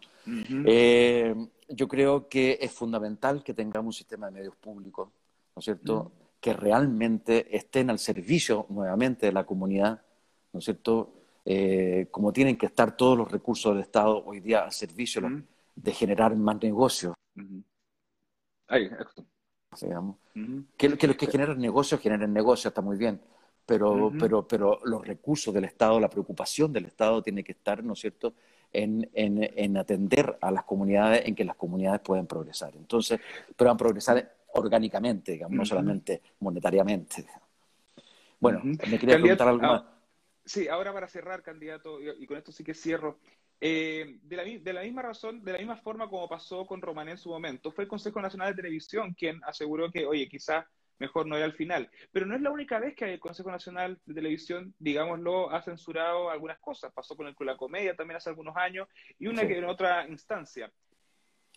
Eh, 0.66 1.36
yo 1.68 1.88
creo 1.90 2.30
que 2.30 2.58
es 2.62 2.72
fundamental 2.72 3.44
que 3.44 3.54
tengamos 3.54 3.88
un 3.88 3.98
sistema 3.98 4.28
de 4.28 4.32
medios 4.32 4.56
públicos, 4.56 5.10
¿no 5.54 5.60
es 5.60 5.66
cierto?, 5.66 6.14
que 6.40 6.54
realmente 6.54 7.54
estén 7.54 7.90
al 7.90 8.00
servicio 8.00 8.66
nuevamente 8.70 9.26
de 9.26 9.34
la 9.34 9.46
comunidad, 9.46 10.02
¿no 10.54 10.60
es 10.60 10.64
cierto?, 10.64 11.12
eh, 11.44 12.08
como 12.12 12.32
tienen 12.32 12.56
que 12.56 12.68
estar 12.68 12.96
todos 12.96 13.18
los 13.18 13.30
recursos 13.30 13.74
del 13.74 13.82
Estado 13.82 14.24
hoy 14.24 14.40
día 14.40 14.64
al 14.64 14.72
servicio 14.72 15.22
de 15.76 15.92
generar 15.92 16.34
más 16.38 16.62
negocios. 16.62 17.14
Ahí, 18.70 18.90
que, 20.78 20.90
los 20.90 21.16
que 21.18 21.28
generan 21.28 21.60
negocios 21.60 22.00
generen 22.00 22.34
negocios, 22.34 22.72
está 22.72 22.82
muy 22.82 22.98
bien, 22.98 23.22
pero, 23.66 24.12
pero, 24.18 24.48
pero 24.48 24.80
los 24.84 25.06
recursos 25.06 25.54
del 25.54 25.66
Estado, 25.66 26.00
la 26.00 26.10
preocupación 26.10 26.72
del 26.72 26.86
Estado 26.86 27.22
tiene 27.22 27.44
que 27.44 27.52
estar, 27.52 27.84
¿no 27.84 27.94
es 27.94 28.00
cierto?, 28.00 28.34
en, 28.72 29.10
en, 29.14 29.78
atender 29.78 30.38
a 30.42 30.52
las 30.52 30.64
comunidades, 30.64 31.24
en 31.26 31.36
que 31.36 31.44
las 31.44 31.56
comunidades 31.56 32.02
puedan 32.02 32.28
progresar. 32.28 32.76
Entonces, 32.76 33.20
puedan 33.56 33.78
progresar 33.78 34.36
orgánicamente, 34.54 35.32
digamos, 35.34 35.58
no 35.58 35.66
solamente 35.66 36.22
monetariamente. 36.40 37.26
Bueno, 38.40 38.62
me 38.64 39.00
quería 39.00 39.16
preguntar 39.16 39.48
algo 39.48 39.62
más. 39.64 39.82
Ah, 39.82 39.94
sí, 40.46 40.68
ahora 40.68 40.94
para 40.94 41.08
cerrar, 41.08 41.42
candidato, 41.42 42.00
y 42.00 42.26
con 42.28 42.38
esto 42.38 42.52
sí 42.52 42.64
que 42.64 42.74
cierro. 42.74 43.18
Eh, 43.62 44.20
de, 44.24 44.36
la, 44.38 44.44
de, 44.44 44.74
la, 44.74 44.82
misma 44.84 45.02
razón, 45.02 45.44
de 45.44 45.52
la 45.52 45.58
misma 45.58 45.76
forma 45.76 46.10
como 46.10 46.30
pasó 46.30 46.66
con 46.66 46.82
Romané 46.82 47.12
en 47.12 47.18
su 47.18 47.30
momento, 47.30 47.72
fue 47.72 47.84
el 47.84 47.90
Consejo 47.90 48.22
Nacional 48.22 48.50
de 48.50 48.62
Televisión 48.62 49.14
quien 49.14 49.42
aseguró 49.44 49.92
que, 49.92 50.06
oye, 50.06 50.30
quizás 50.30 50.66
mejor 51.00 51.26
no 51.26 51.36
era 51.36 51.46
al 51.46 51.54
final. 51.54 51.90
Pero 52.12 52.26
no 52.26 52.36
es 52.36 52.42
la 52.42 52.52
única 52.52 52.80
vez 52.80 52.96
que 52.96 53.14
el 53.14 53.20
Consejo 53.20 53.52
Nacional 53.52 54.00
de 54.06 54.14
Televisión, 54.14 54.76
digámoslo, 54.80 55.50
ha 55.52 55.62
censurado 55.62 56.30
algunas 56.30 56.60
cosas. 56.60 56.94
Pasó 56.94 57.16
con 57.16 57.28
el 57.28 57.36
con 57.36 57.48
la 57.48 57.58
comedia 57.58 57.96
también 57.96 58.18
hace 58.18 58.30
algunos 58.30 58.56
años 58.56 58.88
y 59.18 59.28
una 59.28 59.48
que 59.48 59.58
en 59.58 59.66
otra 59.66 60.08
instancia. 60.08 60.72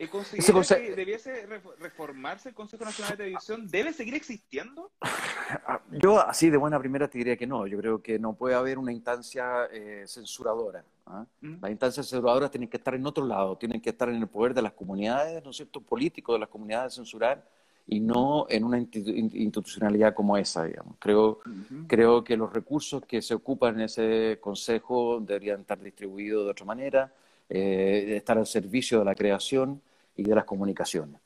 ¿Considera 0.09 0.63
que 0.63 0.95
debiese 0.95 1.47
reformarse 1.79 2.51
el 2.51 2.55
Consejo 2.55 2.85
Nacional 2.85 3.13
de 3.13 3.25
Televisión? 3.25 3.69
¿Debe 3.69 3.93
seguir 3.93 4.15
existiendo? 4.15 4.91
Yo, 5.91 6.21
así 6.21 6.51
de 6.51 6.57
buena 6.57 6.79
primera, 6.79 7.09
te 7.09 7.19
diría 7.19 7.37
que 7.37 7.47
no. 7.47 7.67
Yo 7.67 7.79
creo 7.79 8.03
que 8.03 8.19
no 8.19 8.35
puede 8.35 8.55
haber 8.55 8.79
una 8.79 8.93
instancia 8.93 9.67
eh, 9.73 10.05
censuradora. 10.07 10.85
¿ah? 11.07 11.25
Mm. 11.41 11.57
Las 11.61 11.71
instancias 11.71 12.09
censuradoras 12.09 12.51
tienen 12.51 12.69
que 12.69 12.79
estar 12.79 12.95
en 12.95 13.07
otro 13.07 13.27
lado, 13.27 13.57
tienen 13.57 13.81
que 13.81 13.91
estar 13.91 14.09
en 14.09 14.17
el 14.17 14.27
poder 14.27 14.55
de 14.55 14.63
las 14.63 14.73
comunidades, 14.73 15.43
¿no 15.45 15.51
es 15.51 15.57
cierto?, 15.57 15.81
político 15.81 16.33
de 16.33 16.41
las 16.41 16.49
comunidades 16.49 16.95
censurar 16.95 17.45
y 17.87 18.01
no 18.01 18.47
en 18.49 18.65
una 18.65 18.79
institucionalidad 18.79 20.15
como 20.15 20.37
esa, 20.37 20.65
digamos. 20.65 20.97
Creo, 20.99 21.41
creo 21.89 22.23
que 22.23 22.37
los 22.37 22.53
recursos 22.53 23.03
que 23.07 23.21
se 23.21 23.35
ocupan 23.35 23.75
en 23.75 23.83
ese 23.83 24.39
consejo 24.41 25.21
deberían 25.21 25.63
estar 25.63 25.81
distribuidos 25.81 26.45
de 26.45 26.51
otra 26.53 26.65
manera, 26.65 27.13
eh, 27.49 28.15
estar 28.17 28.39
al 28.39 28.47
servicio 28.47 29.01
de 29.01 29.05
la 29.05 29.15
creación 29.15 29.83
y 30.17 30.23
de 30.23 30.35
las 30.35 30.45
comunicaciones. 30.45 31.21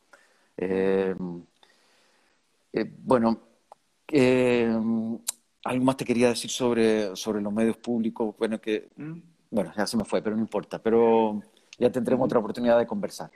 Eh, 0.57 1.14
eh, 2.72 2.92
bueno, 2.99 3.40
eh, 4.09 4.70
algo 5.64 5.85
más 5.85 5.96
te 5.96 6.05
quería 6.05 6.29
decir 6.29 6.51
sobre, 6.51 7.16
sobre 7.16 7.40
los 7.40 7.53
medios 7.53 7.77
públicos. 7.77 8.35
Bueno, 8.38 8.61
que, 8.61 8.88
mm. 8.96 9.18
bueno, 9.51 9.72
ya 9.77 9.87
se 9.87 9.96
me 9.96 10.05
fue, 10.05 10.22
pero 10.22 10.37
no 10.37 10.42
importa. 10.42 10.83
Pero 10.83 11.42
ya 11.79 11.90
tendremos 11.90 12.25
mm. 12.25 12.27
otra 12.27 12.38
oportunidad 12.38 12.79
de 12.79 12.87
conversar. 12.87 13.31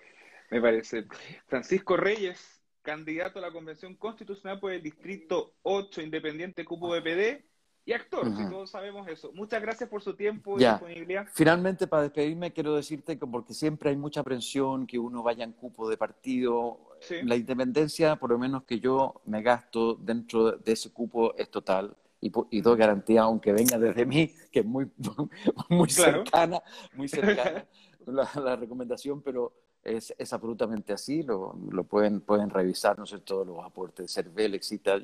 Me 0.50 0.60
parece. 0.60 1.06
Francisco 1.46 1.96
Reyes, 1.96 2.62
candidato 2.82 3.38
a 3.38 3.42
la 3.42 3.52
Convención 3.52 3.94
Constitucional 3.96 4.58
por 4.58 4.72
el 4.72 4.82
Distrito 4.82 5.54
8, 5.62 6.02
Independiente 6.02 6.64
Cupo 6.64 6.88
BPD 6.88 7.49
y 7.84 7.92
actor, 7.92 8.26
si 8.36 8.48
todos 8.48 8.70
sabemos 8.70 9.08
eso. 9.08 9.32
Muchas 9.32 9.62
gracias 9.62 9.88
por 9.88 10.02
su 10.02 10.14
tiempo 10.14 10.56
y 10.56 10.64
disponibilidad. 10.64 11.26
Finalmente, 11.32 11.86
para 11.86 12.02
despedirme, 12.02 12.52
quiero 12.52 12.76
decirte 12.76 13.18
que 13.18 13.26
porque 13.26 13.54
siempre 13.54 13.90
hay 13.90 13.96
mucha 13.96 14.20
aprensión 14.20 14.86
que 14.86 14.98
uno 14.98 15.22
vaya 15.22 15.44
en 15.44 15.52
cupo 15.52 15.88
de 15.88 15.96
partido. 15.96 16.78
La 17.22 17.36
independencia, 17.36 18.16
por 18.16 18.30
lo 18.30 18.38
menos 18.38 18.64
que 18.64 18.78
yo 18.78 19.22
me 19.24 19.42
gasto 19.42 19.94
dentro 19.94 20.52
de 20.52 20.72
ese 20.72 20.92
cupo, 20.92 21.34
es 21.36 21.50
total. 21.50 21.96
Y, 22.20 22.30
y 22.50 22.60
doy 22.60 22.76
garantía, 22.76 23.22
aunque 23.22 23.52
venga 23.52 23.78
desde 23.78 24.04
mí, 24.04 24.34
que 24.52 24.60
es 24.60 24.66
muy, 24.66 24.90
muy 25.70 25.88
cercana, 25.88 26.62
muy 26.94 27.08
cercana 27.08 27.64
la, 28.06 28.56
recomendación, 28.56 29.22
pero 29.22 29.52
es, 29.82 30.14
absolutamente 30.32 30.92
así. 30.92 31.22
Lo, 31.22 31.56
lo 31.70 31.84
pueden, 31.84 32.20
pueden 32.20 32.50
revisar, 32.50 32.98
no 32.98 33.06
sé, 33.06 33.18
todos 33.20 33.46
los 33.46 33.64
aportes 33.64 34.06
de 34.06 34.22
CERVEL, 34.22 34.54
exista 34.54 34.98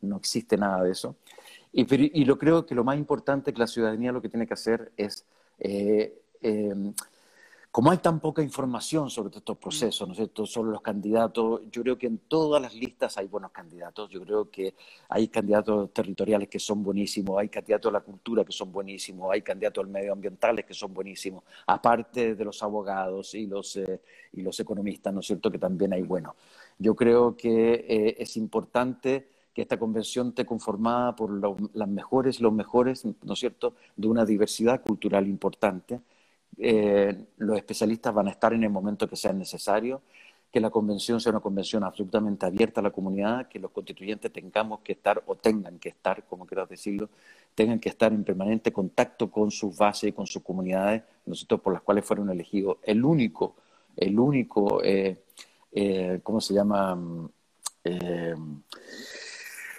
no 0.00 0.16
existe 0.16 0.56
nada 0.56 0.82
de 0.82 0.92
eso. 0.92 1.16
Y, 1.72 2.24
lo 2.24 2.38
creo 2.38 2.64
que 2.64 2.74
lo 2.74 2.82
más 2.82 2.96
importante 2.96 3.52
que 3.52 3.58
la 3.58 3.66
ciudadanía 3.66 4.10
lo 4.10 4.22
que 4.22 4.28
tiene 4.28 4.46
que 4.46 4.54
hacer 4.54 4.90
es 4.96 5.24
eh, 5.58 6.22
eh, 6.40 6.74
como 7.70 7.90
hay 7.90 7.98
tan 7.98 8.18
poca 8.18 8.42
información 8.42 9.10
sobre 9.10 9.36
estos 9.36 9.58
procesos, 9.58 10.08
¿no 10.08 10.12
es 10.12 10.16
cierto?, 10.16 10.46
sobre 10.46 10.70
los 10.72 10.80
candidatos, 10.80 11.60
yo 11.70 11.82
creo 11.82 11.98
que 11.98 12.06
en 12.06 12.18
todas 12.18 12.60
las 12.62 12.74
listas 12.74 13.18
hay 13.18 13.26
buenos 13.26 13.52
candidatos, 13.52 14.08
yo 14.08 14.22
creo 14.22 14.50
que 14.50 14.74
hay 15.10 15.28
candidatos 15.28 15.92
territoriales 15.92 16.48
que 16.48 16.58
son 16.58 16.82
buenísimos, 16.82 17.38
hay 17.38 17.50
candidatos 17.50 17.90
a 17.90 17.92
la 17.92 18.00
cultura 18.00 18.44
que 18.44 18.52
son 18.52 18.72
buenísimos, 18.72 19.30
hay 19.30 19.42
candidatos 19.42 19.86
medioambientales 19.86 20.64
que 20.64 20.74
son 20.74 20.94
buenísimos, 20.94 21.44
aparte 21.66 22.34
de 22.34 22.44
los 22.44 22.62
abogados 22.62 23.34
y 23.34 23.46
los, 23.46 23.76
eh, 23.76 24.00
y 24.32 24.40
los 24.40 24.58
economistas, 24.58 25.12
¿no 25.12 25.20
es 25.20 25.26
cierto?, 25.26 25.50
que 25.50 25.58
también 25.58 25.92
hay 25.92 26.02
buenos. 26.02 26.34
Yo 26.78 26.96
creo 26.96 27.36
que 27.36 28.16
es 28.18 28.36
importante 28.36 29.37
que 29.54 29.62
esta 29.62 29.78
convención 29.78 30.28
esté 30.28 30.46
conformada 30.46 31.16
por 31.16 31.30
las 31.74 31.88
mejores 31.88 32.40
los 32.40 32.52
mejores, 32.52 33.04
¿no 33.04 33.32
es 33.32 33.38
cierto?, 33.38 33.74
de 33.96 34.08
una 34.08 34.24
diversidad 34.24 34.82
cultural 34.82 35.26
importante, 35.26 36.00
eh, 36.56 37.16
los 37.36 37.56
especialistas 37.56 38.12
van 38.12 38.28
a 38.28 38.30
estar 38.32 38.52
en 38.52 38.64
el 38.64 38.70
momento 38.70 39.08
que 39.08 39.16
sea 39.16 39.32
necesario, 39.32 40.02
que 40.50 40.60
la 40.60 40.70
convención 40.70 41.20
sea 41.20 41.30
una 41.30 41.40
convención 41.40 41.84
absolutamente 41.84 42.46
abierta 42.46 42.80
a 42.80 42.82
la 42.82 42.90
comunidad, 42.90 43.48
que 43.48 43.58
los 43.58 43.70
constituyentes 43.70 44.32
tengamos 44.32 44.80
que 44.80 44.92
estar 44.92 45.22
o 45.26 45.36
tengan 45.36 45.78
que 45.78 45.90
estar, 45.90 46.24
como 46.24 46.46
quieras 46.46 46.68
decirlo, 46.68 47.10
tengan 47.54 47.78
que 47.78 47.90
estar 47.90 48.12
en 48.12 48.24
permanente 48.24 48.72
contacto 48.72 49.30
con 49.30 49.50
sus 49.50 49.76
bases 49.76 50.10
y 50.10 50.12
con 50.12 50.26
sus 50.26 50.42
comunidades, 50.42 51.02
nosotros 51.26 51.60
por 51.60 51.74
las 51.74 51.82
cuales 51.82 52.04
fueron 52.04 52.30
elegidos. 52.30 52.78
El 52.82 53.04
único, 53.04 53.56
el 53.96 54.18
único, 54.18 54.82
eh, 54.82 55.22
eh, 55.72 56.20
¿cómo 56.22 56.40
se 56.40 56.54
llama? 56.54 56.98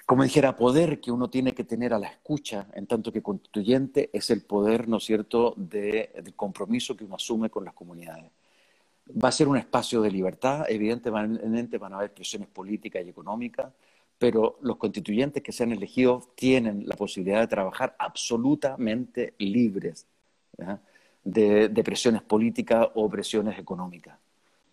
Como 0.09 0.23
dijera, 0.23 0.55
poder 0.55 0.99
que 0.99 1.11
uno 1.11 1.29
tiene 1.29 1.53
que 1.53 1.63
tener 1.63 1.93
a 1.93 1.99
la 1.99 2.07
escucha 2.07 2.65
en 2.73 2.87
tanto 2.87 3.11
que 3.11 3.21
constituyente 3.21 4.09
es 4.11 4.31
el 4.31 4.41
poder, 4.41 4.87
¿no 4.87 4.97
es 4.97 5.03
cierto?, 5.03 5.53
de, 5.55 6.09
del 6.23 6.33
compromiso 6.33 6.97
que 6.97 7.03
uno 7.03 7.13
asume 7.13 7.51
con 7.51 7.63
las 7.63 7.75
comunidades. 7.75 8.31
Va 9.23 9.29
a 9.29 9.31
ser 9.31 9.47
un 9.47 9.57
espacio 9.57 10.01
de 10.01 10.09
libertad, 10.09 10.65
evidentemente 10.67 11.77
van 11.77 11.93
a 11.93 11.97
haber 11.97 12.11
presiones 12.11 12.47
políticas 12.47 13.05
y 13.05 13.09
económicas, 13.09 13.71
pero 14.17 14.57
los 14.63 14.77
constituyentes 14.77 15.43
que 15.43 15.51
sean 15.51 15.73
elegidos 15.73 16.33
tienen 16.33 16.87
la 16.87 16.95
posibilidad 16.95 17.41
de 17.41 17.47
trabajar 17.47 17.95
absolutamente 17.99 19.35
libres 19.37 20.07
de, 21.23 21.69
de, 21.69 21.83
presiones 21.83 22.23
políticas 22.23 22.87
o 22.95 23.07
presiones 23.07 23.59
económicas. 23.59 24.17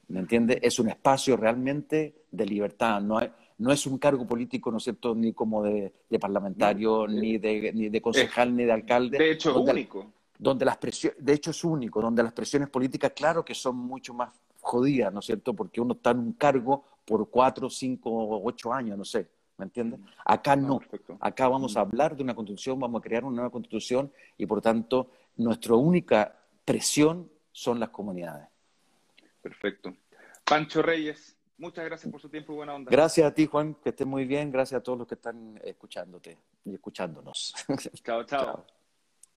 ¿Me 0.09 0.20
entiende? 0.20 0.61
Es 0.62 0.79
un 0.79 0.88
espacio 0.88 1.37
realmente 1.37 2.22
de 2.31 2.46
libertad. 2.46 3.03
No 3.03 3.18
hay, 3.18 3.31
no 3.59 3.73
es 3.73 3.87
un 3.87 3.99
cargo 3.99 4.27
político, 4.27 4.71
¿no 4.71 4.79
es 4.79 4.85
cierto?, 4.85 5.14
ni 5.14 5.33
como 5.33 5.62
de, 5.62 5.92
parlamentario, 6.21 7.07
ni, 7.07 7.38
de, 7.38 7.73
ni 7.73 7.88
de 7.88 8.01
concejal, 8.01 8.55
ni 8.55 8.64
de 8.64 8.73
alcalde. 8.73 9.19
De 9.19 9.31
hecho, 9.33 9.51
es 9.51 9.57
único. 9.57 10.12
Donde 10.38 10.64
las 10.66 10.77
presiones, 10.77 11.25
de 11.25 11.33
hecho, 11.33 11.51
es 11.51 11.64
único, 11.64 12.01
donde 12.03 12.23
las 12.23 12.33
presiones 12.33 12.69
políticas, 12.69 13.12
claro 13.14 13.45
que 13.45 13.55
son 13.55 13.77
mucho 13.77 14.12
más 14.12 14.31
jodidas, 14.61 15.12
¿no 15.12 15.21
es 15.21 15.27
cierto?, 15.27 15.55
porque 15.55 15.81
uno 15.81 15.95
está 15.95 16.11
en 16.11 16.19
un 16.19 16.33
cargo 16.35 16.85
por 17.05 17.31
cuatro, 17.31 17.71
cinco, 17.71 18.42
ocho 18.42 18.73
años, 18.73 18.99
no 18.99 19.05
sé, 19.05 19.29
¿me 19.57 19.64
entiendes? 19.64 20.01
Acá 20.25 20.57
no, 20.57 20.81
acá 21.21 21.49
vamos 21.49 21.77
a 21.77 21.81
hablar 21.81 22.16
de 22.16 22.23
una 22.23 22.35
constitución, 22.35 22.79
vamos 22.79 23.01
a 23.01 23.03
crear 23.03 23.25
una 23.25 23.37
nueva 23.37 23.51
constitución 23.51 24.12
y, 24.37 24.45
por 24.45 24.61
tanto, 24.61 25.11
nuestra 25.37 25.75
única 25.75 26.37
presión 26.64 27.31
son 27.53 27.81
las 27.81 27.88
comunidades. 27.90 28.49
Perfecto. 29.40 29.95
Pancho 30.45 30.83
Reyes, 30.83 31.36
Muchas 31.59 31.85
gracias 31.85 32.11
por 32.11 32.21
su 32.21 32.29
tiempo 32.29 32.53
y 32.53 32.57
buena 32.57 32.75
onda. 32.75 32.90
Gracias 32.90 33.27
a 33.27 33.33
ti, 33.33 33.47
Juan, 33.47 33.75
que 33.75 33.90
estés 33.90 34.07
muy 34.07 34.27
bien. 34.27 34.51
Gracias 34.51 34.79
a 34.79 34.83
todos 34.83 34.99
los 34.99 35.07
que 35.07 35.14
están 35.14 35.59
escuchándote 35.64 36.38
y 36.64 36.75
escuchándonos. 36.75 37.55
chao. 38.03 38.25
chao. 38.25 38.66